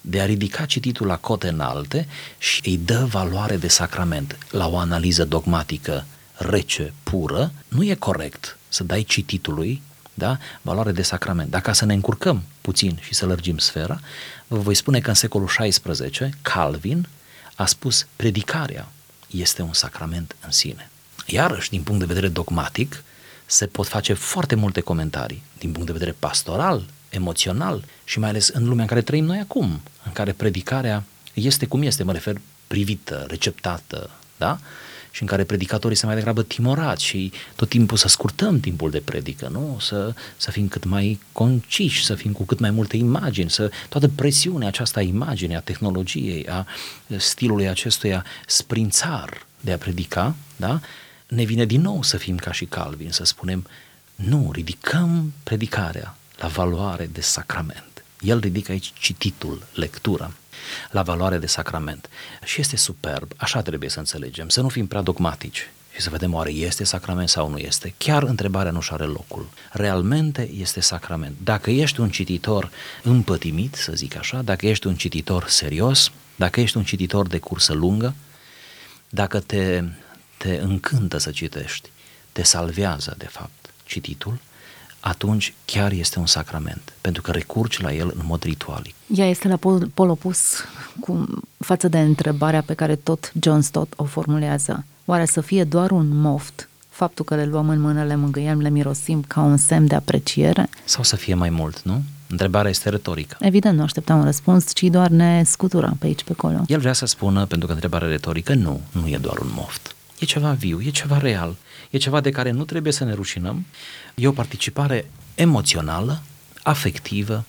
de 0.00 0.20
a 0.20 0.24
ridica 0.24 0.64
cititul 0.64 1.06
la 1.06 1.16
cote 1.16 1.48
înalte 1.48 2.08
și 2.38 2.60
îi 2.64 2.78
dă 2.78 3.04
valoare 3.10 3.56
de 3.56 3.68
sacrament. 3.68 4.38
La 4.50 4.68
o 4.68 4.78
analiză 4.78 5.24
dogmatică 5.24 6.06
rece, 6.34 6.92
pură, 7.02 7.52
nu 7.68 7.84
e 7.84 7.94
corect 7.94 8.58
să 8.68 8.84
dai 8.84 9.02
cititului 9.02 9.82
da? 10.14 10.38
valoare 10.62 10.92
de 10.92 11.02
sacrament. 11.02 11.50
Dacă 11.50 11.72
să 11.72 11.84
ne 11.84 11.94
încurcăm 11.94 12.42
puțin 12.60 12.98
și 13.00 13.14
să 13.14 13.26
lărgim 13.26 13.58
sfera, 13.58 14.00
vă 14.46 14.58
voi 14.58 14.74
spune 14.74 15.00
că 15.00 15.08
în 15.08 15.14
secolul 15.14 15.46
XVI, 15.46 16.30
Calvin 16.42 17.08
a 17.54 17.66
spus 17.66 18.06
predicarea 18.16 18.88
este 19.30 19.62
un 19.62 19.72
sacrament 19.72 20.36
în 20.44 20.50
sine. 20.50 20.90
Iarăși, 21.26 21.70
din 21.70 21.82
punct 21.82 22.00
de 22.00 22.06
vedere 22.06 22.28
dogmatic, 22.28 23.02
se 23.46 23.66
pot 23.66 23.86
face 23.86 24.12
foarte 24.12 24.54
multe 24.54 24.80
comentarii. 24.80 25.42
Din 25.58 25.72
punct 25.72 25.86
de 25.86 25.92
vedere 25.92 26.16
pastoral, 26.18 26.84
emoțional 27.08 27.84
și 28.04 28.18
mai 28.18 28.28
ales 28.28 28.48
în 28.48 28.64
lumea 28.64 28.82
în 28.82 28.88
care 28.88 29.02
trăim 29.02 29.24
noi 29.24 29.38
acum, 29.38 29.80
în 30.04 30.12
care 30.12 30.32
predicarea 30.32 31.04
este 31.34 31.66
cum 31.66 31.82
este, 31.82 32.02
mă 32.02 32.12
refer 32.12 32.40
privită, 32.66 33.24
receptată, 33.28 34.10
da? 34.36 34.58
Și 35.12 35.22
în 35.22 35.28
care 35.28 35.44
predicatorii 35.44 35.96
se 35.96 36.06
mai 36.06 36.14
degrabă 36.14 36.42
timorați 36.42 37.04
și 37.04 37.32
tot 37.56 37.68
timpul 37.68 37.96
să 37.96 38.08
scurtăm 38.08 38.60
timpul 38.60 38.90
de 38.90 39.00
predică, 39.00 39.48
nu? 39.52 39.76
Să, 39.80 40.14
să 40.36 40.50
fim 40.50 40.68
cât 40.68 40.84
mai 40.84 41.20
conciși, 41.32 42.04
să 42.04 42.14
fim 42.14 42.32
cu 42.32 42.44
cât 42.44 42.58
mai 42.58 42.70
multe 42.70 42.96
imagini, 42.96 43.50
să 43.50 43.70
toată 43.88 44.08
presiunea 44.08 44.68
aceasta 44.68 45.00
a 45.00 45.02
imaginii, 45.02 45.56
a 45.56 45.60
tehnologiei, 45.60 46.46
a 46.46 46.66
stilului 47.16 47.68
acestuia 47.68 48.24
sprințar 48.46 49.46
de 49.60 49.72
a 49.72 49.78
predica, 49.78 50.34
da? 50.56 50.80
Ne 51.28 51.44
vine 51.44 51.64
din 51.64 51.80
nou 51.80 52.02
să 52.02 52.16
fim 52.16 52.36
ca 52.36 52.52
și 52.52 52.64
Calvin, 52.64 53.10
să 53.10 53.24
spunem, 53.24 53.66
nu, 54.14 54.50
ridicăm 54.52 55.32
predicarea 55.42 56.16
la 56.38 56.48
valoare 56.48 57.08
de 57.12 57.20
sacrament. 57.20 58.04
El 58.20 58.38
ridică 58.38 58.72
aici 58.72 58.92
cititul, 58.98 59.66
lectura 59.74 60.32
la 60.90 61.02
valoare 61.02 61.38
de 61.38 61.46
sacrament. 61.46 62.08
Și 62.44 62.60
este 62.60 62.76
superb, 62.76 63.32
așa 63.36 63.62
trebuie 63.62 63.90
să 63.90 63.98
înțelegem, 63.98 64.48
să 64.48 64.60
nu 64.60 64.68
fim 64.68 64.86
prea 64.86 65.00
dogmatici 65.00 65.70
și 65.94 66.00
să 66.00 66.10
vedem 66.10 66.34
oare 66.34 66.50
este 66.50 66.84
sacrament 66.84 67.28
sau 67.28 67.48
nu 67.48 67.58
este. 67.58 67.94
Chiar 67.98 68.22
întrebarea 68.22 68.72
nu 68.72 68.80
și 68.80 68.92
are 68.92 69.04
locul. 69.04 69.48
Realmente 69.70 70.50
este 70.58 70.80
sacrament. 70.80 71.36
Dacă 71.42 71.70
ești 71.70 72.00
un 72.00 72.10
cititor 72.10 72.70
împătimit, 73.02 73.74
să 73.74 73.92
zic 73.92 74.16
așa, 74.16 74.42
dacă 74.42 74.66
ești 74.66 74.86
un 74.86 74.94
cititor 74.94 75.48
serios, 75.48 76.10
dacă 76.36 76.60
ești 76.60 76.76
un 76.76 76.84
cititor 76.84 77.26
de 77.26 77.38
cursă 77.38 77.72
lungă, 77.72 78.14
dacă 79.08 79.40
te, 79.40 79.82
te 80.36 80.58
încântă 80.62 81.18
să 81.18 81.30
citești, 81.30 81.88
te 82.32 82.42
salvează, 82.42 83.14
de 83.18 83.26
fapt, 83.26 83.70
cititul, 83.84 84.38
atunci 85.04 85.54
chiar 85.64 85.92
este 85.92 86.18
un 86.18 86.26
sacrament, 86.26 86.92
pentru 87.00 87.22
că 87.22 87.30
recurgi 87.30 87.82
la 87.82 87.92
el 87.92 88.12
în 88.16 88.22
mod 88.26 88.42
ritualic. 88.42 88.94
Ea 89.14 89.26
este 89.26 89.48
la 89.48 89.56
pol, 89.56 89.90
pol 89.94 90.08
opus 90.08 90.64
cu, 91.00 91.26
față 91.58 91.88
de 91.88 92.00
întrebarea 92.00 92.62
pe 92.62 92.74
care 92.74 92.96
tot 92.96 93.32
John 93.40 93.60
Stott 93.60 93.92
o 93.96 94.04
formulează. 94.04 94.84
Oare 95.04 95.24
să 95.24 95.40
fie 95.40 95.64
doar 95.64 95.90
un 95.90 96.08
moft 96.08 96.68
faptul 96.88 97.24
că 97.24 97.34
le 97.34 97.44
luăm 97.44 97.68
în 97.68 97.80
mână, 97.80 98.04
le 98.04 98.16
mângâiem, 98.16 98.60
le 98.60 98.70
mirosim 98.70 99.24
ca 99.26 99.40
un 99.40 99.56
semn 99.56 99.86
de 99.86 99.94
apreciere? 99.94 100.68
Sau 100.84 101.02
să 101.02 101.16
fie 101.16 101.34
mai 101.34 101.50
mult, 101.50 101.82
nu? 101.82 102.02
Întrebarea 102.26 102.70
este 102.70 102.88
retorică. 102.88 103.36
Evident, 103.40 103.76
nu 103.76 103.82
așteptam 103.82 104.18
un 104.18 104.24
răspuns, 104.24 104.74
ci 104.74 104.82
doar 104.82 105.08
ne 105.08 105.42
scutura 105.44 105.92
pe 105.98 106.06
aici, 106.06 106.24
pe 106.24 106.32
acolo. 106.32 106.64
El 106.66 106.78
vrea 106.78 106.92
să 106.92 107.06
spună, 107.06 107.46
pentru 107.46 107.66
că 107.66 107.72
întrebarea 107.72 108.08
retorică, 108.08 108.54
nu, 108.54 108.80
nu 108.92 109.08
e 109.08 109.18
doar 109.20 109.38
un 109.38 109.50
moft. 109.54 109.94
E 110.18 110.24
ceva 110.24 110.52
viu, 110.52 110.80
e 110.80 110.90
ceva 110.90 111.18
real, 111.18 111.56
e 111.90 111.98
ceva 111.98 112.20
de 112.20 112.30
care 112.30 112.50
nu 112.50 112.64
trebuie 112.64 112.92
să 112.92 113.04
ne 113.04 113.12
rușinăm, 113.12 113.64
e 114.14 114.26
o 114.26 114.32
participare 114.32 115.10
emoțională, 115.34 116.22
afectivă 116.62 117.44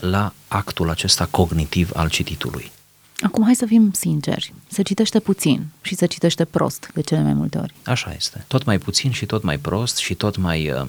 la 0.00 0.32
actul 0.48 0.90
acesta 0.90 1.28
cognitiv 1.30 1.90
al 1.94 2.08
cititului. 2.08 2.70
Acum 3.20 3.44
hai 3.44 3.54
să 3.54 3.66
fim 3.66 3.92
sinceri, 3.92 4.54
se 4.68 4.82
citește 4.82 5.20
puțin 5.20 5.66
și 5.82 5.94
se 5.94 6.06
citește 6.06 6.44
prost 6.44 6.90
de 6.94 7.00
cele 7.00 7.22
mai 7.22 7.32
multe 7.32 7.58
ori. 7.58 7.74
Așa 7.84 8.12
este. 8.16 8.44
Tot 8.46 8.64
mai 8.64 8.78
puțin 8.78 9.10
și 9.10 9.26
tot 9.26 9.42
mai 9.42 9.58
prost 9.58 9.96
și 9.96 10.14
tot 10.14 10.36
mai 10.36 10.70
uh, 10.70 10.86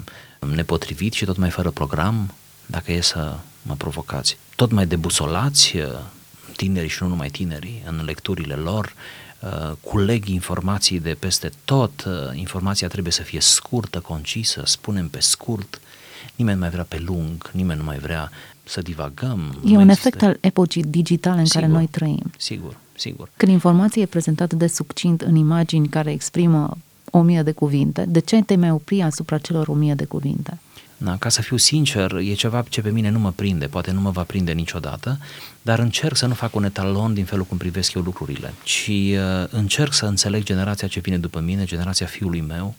nepotrivit 0.54 1.12
și 1.12 1.24
tot 1.24 1.36
mai 1.36 1.50
fără 1.50 1.70
program, 1.70 2.34
dacă 2.66 2.92
e 2.92 3.00
să 3.00 3.38
mă 3.62 3.74
provocați. 3.74 4.38
Tot 4.54 4.70
mai 4.70 4.86
debusolați, 4.86 5.76
uh, 5.76 5.84
tinerii 6.56 6.88
și 6.88 7.02
nu 7.02 7.08
numai 7.08 7.28
tinerii, 7.28 7.82
în 7.86 8.02
lecturile 8.04 8.54
lor, 8.54 8.86
Uh, 8.86 9.27
culeg 9.80 10.26
informații 10.26 11.00
de 11.00 11.16
peste 11.18 11.50
tot, 11.64 12.04
uh, 12.06 12.12
informația 12.38 12.88
trebuie 12.88 13.12
să 13.12 13.22
fie 13.22 13.40
scurtă, 13.40 14.00
concisă, 14.00 14.62
spunem 14.64 15.08
pe 15.08 15.20
scurt, 15.20 15.80
nimeni 16.36 16.56
nu 16.56 16.62
mai 16.62 16.70
vrea 16.70 16.86
pe 16.88 17.02
lung, 17.06 17.50
nimeni 17.52 17.78
nu 17.78 17.84
mai 17.84 17.98
vrea 17.98 18.30
să 18.64 18.80
divagăm. 18.80 19.60
E 19.64 19.76
un 19.76 19.88
efect 19.88 20.22
al 20.22 20.36
epocii 20.40 20.82
digitale 20.82 21.38
în 21.38 21.46
sigur, 21.46 21.60
care 21.60 21.72
noi 21.72 21.86
trăim. 21.86 22.32
Sigur, 22.36 22.76
sigur. 22.94 23.30
Când 23.36 23.52
informația 23.52 24.02
e 24.02 24.06
prezentată 24.06 24.56
de 24.56 24.66
succint 24.66 25.20
în 25.20 25.34
imagini 25.34 25.88
care 25.88 26.10
exprimă 26.10 26.76
o 27.10 27.22
mie 27.22 27.42
de 27.42 27.52
cuvinte, 27.52 28.04
de 28.08 28.18
ce 28.18 28.42
te 28.42 28.56
mai 28.56 28.70
opri 28.70 29.02
asupra 29.02 29.38
celor 29.38 29.68
o 29.68 29.74
mie 29.74 29.94
de 29.94 30.04
cuvinte? 30.04 30.58
Da, 30.96 31.16
ca 31.16 31.28
să 31.28 31.42
fiu 31.42 31.56
sincer, 31.56 32.12
e 32.12 32.32
ceva 32.32 32.64
ce 32.68 32.80
pe 32.80 32.90
mine 32.90 33.10
nu 33.10 33.18
mă 33.18 33.32
prinde, 33.32 33.66
poate 33.66 33.90
nu 33.90 34.00
mă 34.00 34.10
va 34.10 34.22
prinde 34.22 34.52
niciodată, 34.52 35.18
dar 35.68 35.78
încerc 35.78 36.16
să 36.16 36.26
nu 36.26 36.34
fac 36.34 36.54
un 36.54 36.64
etalon 36.64 37.14
din 37.14 37.24
felul 37.24 37.44
cum 37.44 37.56
privesc 37.56 37.92
eu 37.92 38.02
lucrurile, 38.02 38.54
ci 38.62 38.88
uh, 38.88 39.18
încerc 39.50 39.92
să 39.92 40.06
înțeleg 40.06 40.42
generația 40.42 40.88
ce 40.88 41.00
vine 41.00 41.18
după 41.18 41.40
mine, 41.40 41.64
generația 41.64 42.06
fiului 42.06 42.40
meu, 42.40 42.74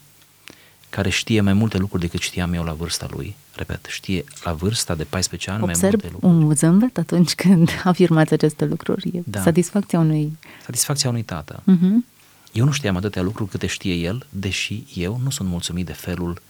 care 0.88 1.08
știe 1.08 1.40
mai 1.40 1.52
multe 1.52 1.78
lucruri 1.78 2.02
decât 2.02 2.20
știam 2.20 2.52
eu 2.52 2.62
la 2.62 2.72
vârsta 2.72 3.06
lui. 3.10 3.36
Repet, 3.54 3.86
știe 3.88 4.24
la 4.44 4.52
vârsta 4.52 4.94
de 4.94 5.04
14 5.04 5.50
ani 5.50 5.62
Observ 5.62 5.82
mai 5.82 5.90
multe 5.92 6.08
lucruri. 6.12 6.48
un 6.48 6.54
zâmbet 6.54 6.98
atunci 6.98 7.34
când 7.34 7.70
afirmați 7.84 8.32
aceste 8.32 8.64
lucruri. 8.64 9.10
E 9.14 9.20
da. 9.24 9.40
satisfacția 9.40 9.98
unui... 9.98 10.38
Satisfacția 10.64 11.08
unui 11.08 11.22
tată. 11.22 11.62
Uh-huh. 11.62 12.04
Eu 12.52 12.64
nu 12.64 12.72
știam 12.72 12.96
atâtea 12.96 13.22
lucruri 13.22 13.50
câte 13.50 13.66
știe 13.66 13.94
el, 13.94 14.26
deși 14.28 14.82
eu 14.94 15.20
nu 15.22 15.30
sunt 15.30 15.48
mulțumit 15.48 15.86
de 15.86 15.92
felul 15.92 16.42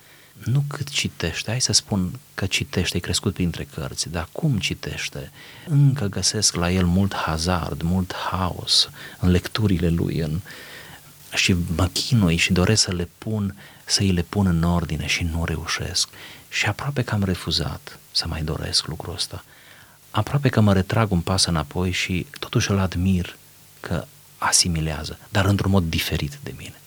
nu 0.44 0.64
cât 0.66 0.88
citește, 0.88 1.50
hai 1.50 1.60
să 1.60 1.72
spun 1.72 2.18
că 2.34 2.46
citește, 2.46 2.96
e 2.96 3.00
crescut 3.00 3.34
printre 3.34 3.64
cărți, 3.74 4.08
dar 4.08 4.28
cum 4.32 4.58
citește? 4.58 5.30
Încă 5.66 6.06
găsesc 6.06 6.54
la 6.54 6.70
el 6.70 6.86
mult 6.86 7.14
hazard, 7.14 7.82
mult 7.82 8.14
haos 8.30 8.90
în 9.18 9.30
lecturile 9.30 9.88
lui 9.88 10.18
în, 10.18 10.40
și 11.34 11.56
mă 11.76 11.86
chinui 11.86 12.36
și 12.36 12.52
doresc 12.52 12.82
să 12.82 12.92
le 12.92 13.08
pun, 13.18 13.56
să 13.84 14.00
îi 14.02 14.12
le 14.12 14.22
pun 14.22 14.46
în 14.46 14.62
ordine 14.62 15.06
și 15.06 15.22
nu 15.24 15.44
reușesc. 15.44 16.08
Și 16.48 16.66
aproape 16.66 17.02
că 17.02 17.14
am 17.14 17.24
refuzat 17.24 17.98
să 18.10 18.26
mai 18.28 18.42
doresc 18.42 18.86
lucrul 18.86 19.14
ăsta. 19.14 19.44
Aproape 20.10 20.48
că 20.48 20.60
mă 20.60 20.72
retrag 20.72 21.10
un 21.10 21.20
pas 21.20 21.44
înapoi 21.44 21.90
și 21.90 22.26
totuși 22.38 22.70
îl 22.70 22.78
admir 22.78 23.36
că 23.80 24.04
asimilează, 24.38 25.18
dar 25.28 25.44
într-un 25.44 25.70
mod 25.70 25.84
diferit 25.84 26.38
de 26.42 26.54
mine. 26.56 26.79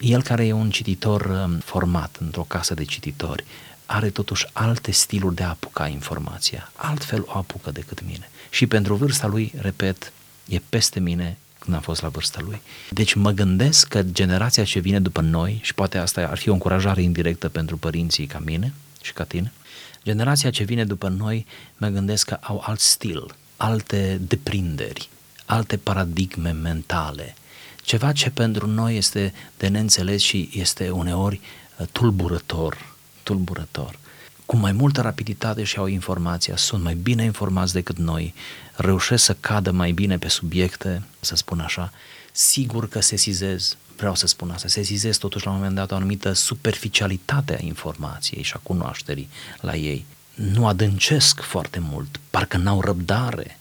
El 0.00 0.22
care 0.22 0.46
e 0.46 0.52
un 0.52 0.70
cititor 0.70 1.24
um, 1.24 1.58
format 1.58 2.16
într-o 2.20 2.42
casă 2.42 2.74
de 2.74 2.84
cititori, 2.84 3.44
are 3.86 4.10
totuși 4.10 4.46
alte 4.52 4.90
stiluri 4.90 5.34
de 5.34 5.42
a 5.42 5.48
apuca 5.48 5.86
informația. 5.86 6.72
Altfel 6.76 7.22
o 7.26 7.38
apucă 7.38 7.70
decât 7.70 8.04
mine. 8.04 8.30
Și 8.50 8.66
pentru 8.66 8.94
vârsta 8.94 9.26
lui, 9.26 9.52
repet, 9.60 10.12
e 10.48 10.60
peste 10.68 11.00
mine 11.00 11.36
când 11.58 11.76
am 11.76 11.82
fost 11.82 12.02
la 12.02 12.08
vârsta 12.08 12.40
lui. 12.44 12.60
Deci 12.90 13.14
mă 13.14 13.30
gândesc 13.30 13.88
că 13.88 14.02
generația 14.02 14.64
ce 14.64 14.78
vine 14.78 15.00
după 15.00 15.20
noi, 15.20 15.60
și 15.62 15.74
poate 15.74 15.98
asta 15.98 16.26
ar 16.26 16.38
fi 16.38 16.48
o 16.48 16.52
încurajare 16.52 17.02
indirectă 17.02 17.48
pentru 17.48 17.76
părinții 17.76 18.26
ca 18.26 18.38
mine 18.38 18.72
și 19.02 19.12
ca 19.12 19.24
tine, 19.24 19.52
generația 20.04 20.50
ce 20.50 20.64
vine 20.64 20.84
după 20.84 21.08
noi, 21.08 21.46
mă 21.76 21.88
gândesc 21.88 22.26
că 22.26 22.38
au 22.40 22.62
alt 22.66 22.80
stil, 22.80 23.34
alte 23.56 24.20
deprinderi, 24.20 25.08
alte 25.44 25.76
paradigme 25.76 26.50
mentale, 26.50 27.34
ceva 27.88 28.12
ce 28.12 28.30
pentru 28.30 28.66
noi 28.66 28.96
este 28.96 29.32
de 29.56 29.68
neînțeles 29.68 30.22
și 30.22 30.50
este 30.52 30.90
uneori 30.90 31.40
uh, 31.76 31.86
tulburător, 31.92 32.94
tulburător. 33.22 33.98
Cu 34.46 34.56
mai 34.56 34.72
multă 34.72 35.00
rapiditate 35.00 35.64
și 35.64 35.78
au 35.78 35.86
informația, 35.86 36.56
sunt 36.56 36.82
mai 36.82 36.94
bine 36.94 37.24
informați 37.24 37.72
decât 37.72 37.98
noi, 37.98 38.34
reușesc 38.74 39.24
să 39.24 39.36
cadă 39.40 39.70
mai 39.70 39.92
bine 39.92 40.18
pe 40.18 40.28
subiecte, 40.28 41.02
să 41.20 41.36
spun 41.36 41.60
așa, 41.60 41.92
sigur 42.32 42.88
că 42.88 43.00
sesizez, 43.00 43.76
vreau 43.96 44.14
să 44.14 44.26
spun 44.26 44.50
asta, 44.50 44.68
sesizez 44.68 45.16
totuși 45.16 45.44
la 45.44 45.50
un 45.50 45.56
moment 45.56 45.74
dat 45.74 45.90
o 45.90 45.94
anumită 45.94 46.32
superficialitate 46.32 47.54
a 47.54 47.64
informației 47.64 48.42
și 48.42 48.52
a 48.56 48.60
cunoașterii 48.62 49.28
la 49.60 49.76
ei. 49.76 50.06
Nu 50.34 50.66
adâncesc 50.66 51.40
foarte 51.40 51.78
mult, 51.78 52.20
parcă 52.30 52.56
n-au 52.56 52.80
răbdare, 52.80 53.58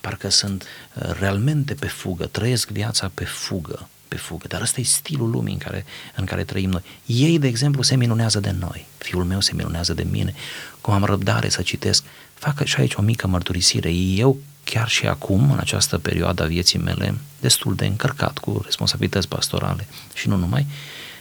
parcă 0.00 0.28
sunt 0.28 0.64
uh, 0.94 1.10
realmente 1.18 1.74
pe 1.74 1.86
fugă, 1.86 2.26
trăiesc 2.26 2.68
viața 2.68 3.10
pe 3.14 3.24
fugă, 3.24 3.88
pe 4.08 4.16
fugă. 4.16 4.46
Dar 4.48 4.60
ăsta 4.60 4.80
e 4.80 4.84
stilul 4.84 5.30
lumii 5.30 5.52
în 5.52 5.58
care, 5.58 5.84
în 6.16 6.24
care 6.24 6.44
trăim 6.44 6.70
noi. 6.70 6.82
Ei, 7.06 7.38
de 7.38 7.46
exemplu, 7.46 7.82
se 7.82 7.96
minunează 7.96 8.40
de 8.40 8.50
noi. 8.50 8.86
Fiul 8.98 9.24
meu 9.24 9.40
se 9.40 9.52
minunează 9.54 9.94
de 9.94 10.06
mine. 10.10 10.34
Cum 10.80 10.94
am 10.94 11.04
răbdare 11.04 11.48
să 11.48 11.62
citesc. 11.62 12.04
Fac 12.34 12.64
și 12.64 12.80
aici 12.80 12.94
o 12.94 13.02
mică 13.02 13.26
mărturisire. 13.26 13.90
Eu 13.92 14.38
chiar 14.64 14.88
și 14.88 15.06
acum, 15.06 15.50
în 15.50 15.58
această 15.58 15.98
perioadă 15.98 16.42
a 16.42 16.46
vieții 16.46 16.78
mele, 16.78 17.14
destul 17.40 17.74
de 17.74 17.86
încărcat 17.86 18.38
cu 18.38 18.60
responsabilități 18.64 19.28
pastorale 19.28 19.86
și 20.14 20.28
nu 20.28 20.36
numai, 20.36 20.66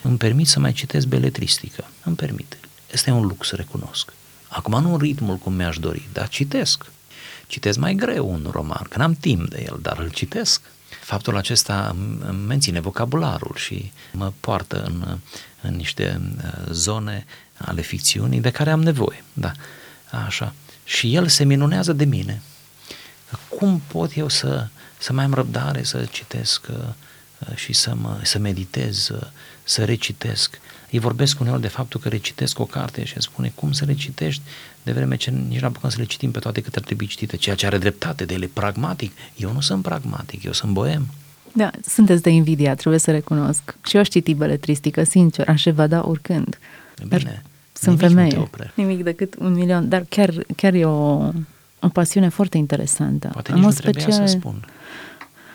îmi 0.02 0.18
permit 0.18 0.48
să 0.48 0.60
mai 0.60 0.72
citesc 0.72 1.08
beletristică. 1.08 1.88
Îmi 2.04 2.16
permit. 2.16 2.58
Este 2.92 3.12
un 3.12 3.26
lux, 3.26 3.52
recunosc. 3.52 4.14
Acum 4.48 4.82
nu 4.82 4.92
în 4.92 5.00
ritmul 5.00 5.36
cum 5.36 5.54
mi-aș 5.54 5.78
dori, 5.78 6.08
dar 6.14 6.28
citesc. 6.28 6.92
Citesc 7.50 7.78
mai 7.78 7.94
greu 7.94 8.30
un 8.30 8.48
roman, 8.52 8.86
că 8.90 8.98
n-am 8.98 9.14
timp 9.14 9.50
de 9.50 9.64
el, 9.68 9.80
dar 9.82 10.00
îl 10.00 10.10
citesc. 10.10 10.62
Faptul 11.02 11.38
acesta 11.38 11.96
îmi 12.28 12.46
menține 12.48 12.80
vocabularul 12.80 13.56
și 13.56 13.92
mă 14.12 14.34
poartă 14.40 14.84
în, 14.84 15.18
în 15.62 15.76
niște 15.76 16.22
uh, 16.38 16.72
zone 16.72 17.26
ale 17.58 17.82
ficțiunii 17.82 18.42
de 18.42 18.52
care 18.52 18.72
am 18.72 18.84
nevoie. 18.84 19.24
Da, 19.34 19.52
așa. 20.26 20.54
Și 20.84 21.16
el 21.16 21.28
se 21.28 21.44
minunează 21.44 21.94
de 21.94 22.06
mine 22.06 22.42
cum 23.48 23.82
pot 23.88 24.16
eu 24.16 24.28
să, 24.28 24.68
să 24.98 25.14
mai 25.14 25.24
am 25.24 25.34
răbdare 25.34 25.84
să 25.84 26.06
citesc 26.06 26.68
uh, 26.70 26.78
uh, 27.40 27.56
și 27.56 27.74
să, 27.74 27.96
mă, 27.96 28.20
să 28.24 28.38
meditez, 28.38 29.08
uh, 29.10 29.28
să 29.64 29.86
recitesc. 29.86 30.60
Îi 30.92 31.00
vorbesc 31.00 31.40
uneori 31.40 31.62
de 31.62 31.68
faptul 31.68 32.00
că 32.00 32.10
recitesc 32.10 32.60
o 32.60 32.66
carte 32.66 33.04
și 33.04 33.14
îmi 33.14 33.24
spune 33.24 33.52
cum 33.56 33.72
să 33.72 33.86
le 33.86 33.94
citești 33.94 34.42
de 34.84 34.92
vreme 34.92 35.16
ce 35.16 35.30
nici 35.30 35.60
nu 35.60 35.68
apucăm 35.68 35.90
să 35.90 35.98
le 36.00 36.06
citim 36.06 36.32
pe 36.32 36.40
toate 36.40 36.62
cât 36.62 36.76
ar 36.76 36.82
trebui 36.82 37.08
citite, 37.08 37.38
ceea 37.38 37.56
ce 37.56 37.66
are 37.66 37.78
dreptate 37.78 38.26
de 38.26 38.34
ele 38.34 38.50
pragmatic. 38.54 39.12
Eu 39.36 39.52
nu 39.52 39.62
sunt 39.62 39.84
pragmatic, 39.84 40.44
eu 40.44 40.52
sunt 40.52 40.72
boem. 40.72 41.08
Da, 41.54 41.72
sunteți 41.88 42.22
de 42.22 42.30
invidia, 42.30 42.76
trebuie 42.76 43.00
să 43.00 43.12
recunosc. 43.12 43.76
Și 43.86 43.96
eu 43.96 44.02
aș 44.02 44.08
citi 44.08 44.34
beletristică, 44.34 45.04
sincer, 45.04 45.48
aș 45.50 45.64
da 45.64 46.08
oricând. 46.08 46.60
Bine, 46.98 47.08
Dar 47.10 47.44
sunt 47.74 48.00
femeie. 48.00 48.50
Nimic 48.74 49.04
decât 49.04 49.36
un 49.40 49.54
milion, 49.54 49.90
dar 49.90 50.06
chiar, 50.10 50.34
chiar 50.56 50.74
e 50.74 50.86
o, 50.86 51.32
o 51.80 51.88
pasiune 51.94 52.30
foarte 52.30 52.58
interesantă. 52.58 53.30
Poate 53.32 53.54
nici 53.54 53.64
nu 53.64 53.72
special... 53.72 54.12
să 54.12 54.26
spun. 54.26 54.66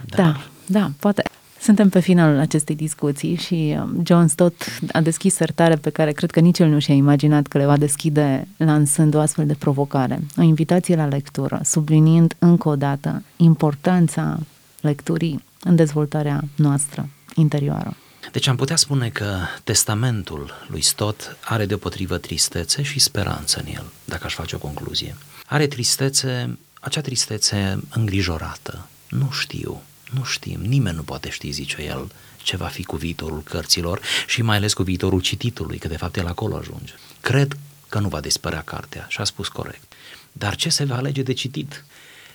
Dar... 0.07 0.19
Da, 0.19 0.41
da, 0.67 0.91
poate. 0.99 1.23
Suntem 1.65 1.89
pe 1.89 2.01
finalul 2.01 2.39
acestei 2.39 2.75
discuții 2.75 3.35
și 3.35 3.77
um, 3.79 4.03
John 4.05 4.27
Stott 4.27 4.65
a 4.93 5.01
deschis 5.01 5.35
sertare 5.35 5.77
pe 5.77 5.91
care 5.91 6.13
cred 6.13 6.31
că 6.31 6.41
nici 6.41 6.59
el 6.59 6.69
nu 6.69 6.79
și-a 6.79 6.95
imaginat 6.95 7.47
că 7.47 7.59
le 7.59 7.65
va 7.65 7.77
deschide 7.77 8.49
lansând 8.57 9.15
o 9.15 9.21
astfel 9.21 9.47
de 9.47 9.55
provocare. 9.55 10.21
O 10.37 10.43
invitație 10.43 10.97
la 10.97 11.07
lectură, 11.07 11.61
subliniind 11.63 12.35
încă 12.39 12.69
o 12.69 12.77
dată 12.77 13.23
importanța 13.37 14.39
lecturii 14.81 15.45
în 15.61 15.77
dezvoltarea 15.77 16.41
noastră 16.57 17.09
interioară. 17.35 17.97
Deci 18.33 18.47
am 18.47 18.57
putea 18.57 18.77
spune 18.77 19.09
că 19.09 19.37
testamentul 19.65 20.51
lui 20.71 20.81
Stott 20.81 21.37
are 21.45 21.67
deopotrivă 21.67 22.17
tristețe 22.17 22.83
și 22.83 22.99
speranță 22.99 23.63
în 23.65 23.73
el, 23.75 23.85
dacă 24.05 24.23
aș 24.25 24.35
face 24.35 24.55
o 24.57 24.59
concluzie. 24.59 25.17
Are 25.47 25.67
tristețe, 25.67 26.59
acea 26.81 27.01
tristețe 27.01 27.81
îngrijorată. 27.95 28.89
Nu 29.09 29.29
știu, 29.31 29.83
nu 30.15 30.25
știm, 30.25 30.61
nimeni 30.61 30.97
nu 30.97 31.03
poate 31.03 31.31
ști, 31.31 31.51
zice 31.51 31.83
el, 31.83 32.11
ce 32.37 32.57
va 32.57 32.67
fi 32.67 32.85
cu 32.85 32.97
viitorul 32.97 33.43
cărților 33.43 34.01
și 34.27 34.43
mai 34.43 34.57
ales 34.57 34.73
cu 34.73 34.83
viitorul 34.83 35.21
cititului, 35.21 35.79
că 35.79 35.89
de 35.89 35.97
fapt 35.97 36.17
el 36.17 36.27
acolo 36.27 36.57
ajunge. 36.57 36.93
Cred 37.21 37.57
că 37.89 37.99
nu 37.99 38.09
va 38.09 38.21
dispărea 38.21 38.63
cartea 38.63 39.07
și 39.09 39.21
a 39.21 39.25
spus 39.25 39.49
corect. 39.49 39.93
Dar 40.33 40.57
ce 40.57 40.69
se 40.69 40.85
va 40.85 40.97
alege 40.97 41.23
de 41.23 41.33
citit? 41.33 41.85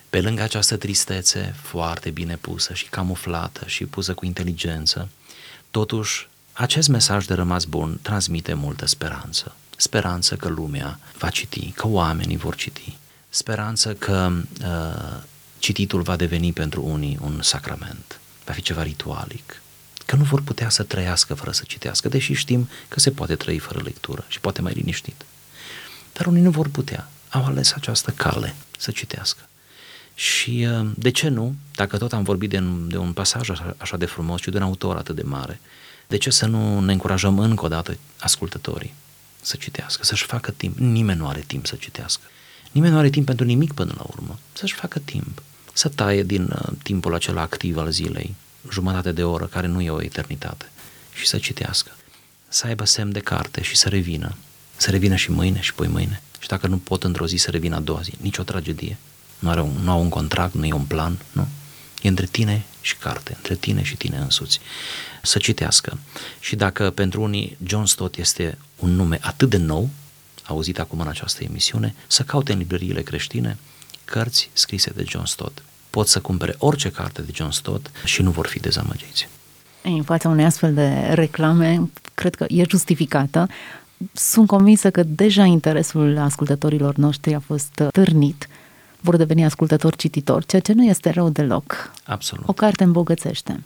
Pe 0.09 0.21
lângă 0.21 0.41
această 0.41 0.77
tristețe 0.77 1.55
foarte 1.61 2.09
bine 2.09 2.35
pusă 2.35 2.73
și 2.73 2.85
camuflată 2.85 3.63
și 3.65 3.85
pusă 3.85 4.13
cu 4.13 4.25
inteligență, 4.25 5.09
totuși 5.71 6.27
acest 6.53 6.87
mesaj 6.87 7.25
de 7.25 7.33
rămas 7.33 7.65
bun 7.65 7.99
transmite 8.01 8.53
multă 8.53 8.85
speranță. 8.85 9.55
Speranță 9.75 10.35
că 10.35 10.47
lumea 10.47 10.99
va 11.17 11.29
citi, 11.29 11.71
că 11.71 11.87
oamenii 11.87 12.37
vor 12.37 12.55
citi. 12.55 12.97
Speranță 13.29 13.93
că 13.93 14.31
uh, 14.61 15.23
cititul 15.59 16.01
va 16.01 16.15
deveni 16.15 16.53
pentru 16.53 16.83
unii 16.85 17.17
un 17.21 17.41
sacrament, 17.41 18.19
va 18.45 18.53
fi 18.53 18.61
ceva 18.61 18.83
ritualic, 18.83 19.61
că 20.05 20.15
nu 20.15 20.23
vor 20.23 20.41
putea 20.41 20.69
să 20.69 20.83
trăiască 20.83 21.33
fără 21.33 21.51
să 21.51 21.63
citească, 21.67 22.09
deși 22.09 22.33
știm 22.33 22.69
că 22.87 22.99
se 22.99 23.11
poate 23.11 23.35
trăi 23.35 23.59
fără 23.59 23.81
lectură 23.83 24.25
și 24.27 24.39
poate 24.39 24.61
mai 24.61 24.73
liniștit. 24.73 25.25
Dar 26.13 26.25
unii 26.25 26.41
nu 26.41 26.49
vor 26.49 26.67
putea, 26.67 27.09
au 27.29 27.45
ales 27.45 27.71
această 27.71 28.11
cale 28.11 28.55
să 28.77 28.91
citească. 28.91 29.41
Și 30.15 30.67
uh, 30.69 30.89
de 30.95 31.09
ce 31.09 31.27
nu, 31.27 31.55
dacă 31.75 31.97
tot 31.97 32.13
am 32.13 32.23
vorbit 32.23 32.49
de, 32.49 32.63
de 32.87 32.97
un 32.97 33.13
pasaj 33.13 33.49
așa, 33.49 33.75
așa 33.77 33.97
de 33.97 34.05
frumos 34.05 34.41
și 34.41 34.49
de 34.49 34.57
un 34.57 34.63
autor 34.63 34.95
atât 34.95 35.15
de 35.15 35.21
mare, 35.21 35.59
de 36.07 36.17
ce 36.17 36.29
să 36.29 36.45
nu 36.45 36.79
ne 36.79 36.91
încurajăm 36.91 37.39
încă 37.39 37.65
o 37.65 37.67
dată 37.67 37.97
ascultătorii 38.19 38.93
să 39.41 39.55
citească, 39.55 40.03
să-și 40.03 40.25
facă 40.25 40.51
timp. 40.51 40.77
Nimeni 40.77 41.19
nu 41.19 41.27
are 41.27 41.43
timp 41.47 41.65
să 41.65 41.75
citească. 41.75 42.21
Nimeni 42.71 42.93
nu 42.93 42.99
are 42.99 43.09
timp 43.09 43.25
pentru 43.25 43.45
nimic 43.45 43.73
până 43.73 43.93
la 43.97 44.03
urmă. 44.07 44.39
Să-și 44.53 44.73
facă 44.73 44.99
timp. 44.99 45.41
Să 45.79 45.87
taie 45.87 46.23
din 46.23 46.43
uh, 46.43 46.73
timpul 46.83 47.13
acela 47.13 47.41
activ 47.41 47.77
al 47.77 47.91
zilei, 47.91 48.35
jumătate 48.71 49.11
de 49.11 49.23
oră, 49.23 49.45
care 49.45 49.67
nu 49.67 49.81
e 49.81 49.89
o 49.89 50.01
eternitate, 50.01 50.69
și 51.13 51.27
să 51.27 51.37
citească. 51.37 51.91
Să 52.47 52.67
aibă 52.67 52.85
semn 52.85 53.11
de 53.11 53.19
carte 53.19 53.61
și 53.61 53.75
să 53.75 53.89
revină. 53.89 54.35
Să 54.77 54.89
revină 54.89 55.15
și 55.15 55.31
mâine 55.31 55.61
și 55.61 55.73
poi 55.73 55.87
mâine. 55.87 56.21
Și 56.39 56.47
dacă 56.47 56.67
nu 56.67 56.77
pot 56.77 57.03
într-o 57.03 57.27
zi 57.27 57.35
să 57.35 57.51
revină 57.51 57.75
a 57.75 57.79
doua 57.79 58.01
zi, 58.01 58.13
nicio 58.21 58.43
tragedie. 58.43 58.97
Nu, 59.39 59.49
are 59.49 59.61
un, 59.61 59.71
nu 59.83 59.91
au 59.91 60.01
un 60.01 60.09
contract, 60.09 60.53
nu 60.53 60.65
e 60.65 60.73
un 60.73 60.85
plan, 60.85 61.19
nu. 61.31 61.47
E 62.01 62.07
între 62.07 62.25
tine 62.25 62.65
și 62.81 62.95
carte, 62.95 63.33
între 63.35 63.55
tine 63.55 63.83
și 63.83 63.95
tine 63.95 64.17
însuți. 64.17 64.59
Să 65.21 65.37
citească. 65.37 65.97
Și 66.39 66.55
dacă 66.55 66.89
pentru 66.89 67.21
unii 67.21 67.57
John 67.63 67.85
Stott 67.85 68.15
este 68.15 68.57
un 68.79 68.95
nume 68.95 69.17
atât 69.21 69.49
de 69.49 69.57
nou, 69.57 69.89
auzit 70.43 70.79
acum 70.79 70.99
în 70.99 71.07
această 71.07 71.43
emisiune, 71.43 71.95
să 72.07 72.23
caute 72.23 72.51
în 72.51 72.57
librăriile 72.57 73.01
creștine 73.01 73.57
cărți 74.05 74.49
scrise 74.53 74.89
de 74.89 75.03
John 75.07 75.25
Stott. 75.25 75.63
Pot 75.89 76.07
să 76.07 76.19
cumpere 76.19 76.55
orice 76.57 76.91
carte 76.91 77.21
de 77.21 77.31
John 77.33 77.51
Stott 77.51 77.91
și 78.03 78.21
nu 78.21 78.31
vor 78.31 78.47
fi 78.47 78.59
dezamăgiți. 78.59 79.27
În 79.81 80.03
fața 80.03 80.29
unei 80.29 80.45
astfel 80.45 80.73
de 80.73 80.89
reclame, 81.13 81.89
cred 82.13 82.35
că 82.35 82.45
e 82.47 82.63
justificată. 82.69 83.47
Sunt 84.13 84.47
convinsă 84.47 84.91
că 84.91 85.03
deja 85.03 85.43
interesul 85.43 86.17
ascultătorilor 86.17 86.95
noștri 86.95 87.33
a 87.33 87.39
fost 87.39 87.83
târnit 87.91 88.47
vor 89.01 89.15
deveni 89.15 89.45
ascultători 89.45 89.97
cititori, 89.97 90.45
ceea 90.45 90.61
ce 90.61 90.73
nu 90.73 90.83
este 90.83 91.09
rău 91.09 91.29
deloc. 91.29 91.91
Absolut. 92.05 92.47
O 92.47 92.53
carte 92.53 92.83
îmbogățește. 92.83 93.63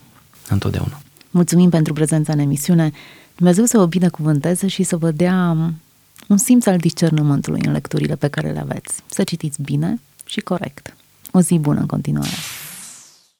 Întotdeauna. 0.50 1.02
Mulțumim 1.32 1.70
pentru 1.70 1.94
prezența 1.94 2.34
în 2.34 2.40
emisiune. 2.40 2.92
Dumnezeu 3.36 3.66
să 3.66 3.78
vă 3.78 3.86
binecuvânteze 3.86 4.68
și 4.68 4.84
să 4.84 4.98
vă 4.98 5.12
dea 5.12 5.50
un 6.28 6.38
simț 6.38 6.66
al 6.66 6.78
discernământului 6.78 7.62
în 7.66 7.72
lecturile 7.72 8.16
pe 8.16 8.28
care 8.28 8.52
le 8.52 8.60
aveți. 8.60 9.02
Să 9.06 9.24
citiți 9.24 9.62
bine 9.62 10.02
și 10.26 10.40
corect. 10.40 10.96
O 11.36 11.42
zi 11.42 11.58
bună 11.58 11.80
în 11.80 11.86
continuare. 11.86 12.30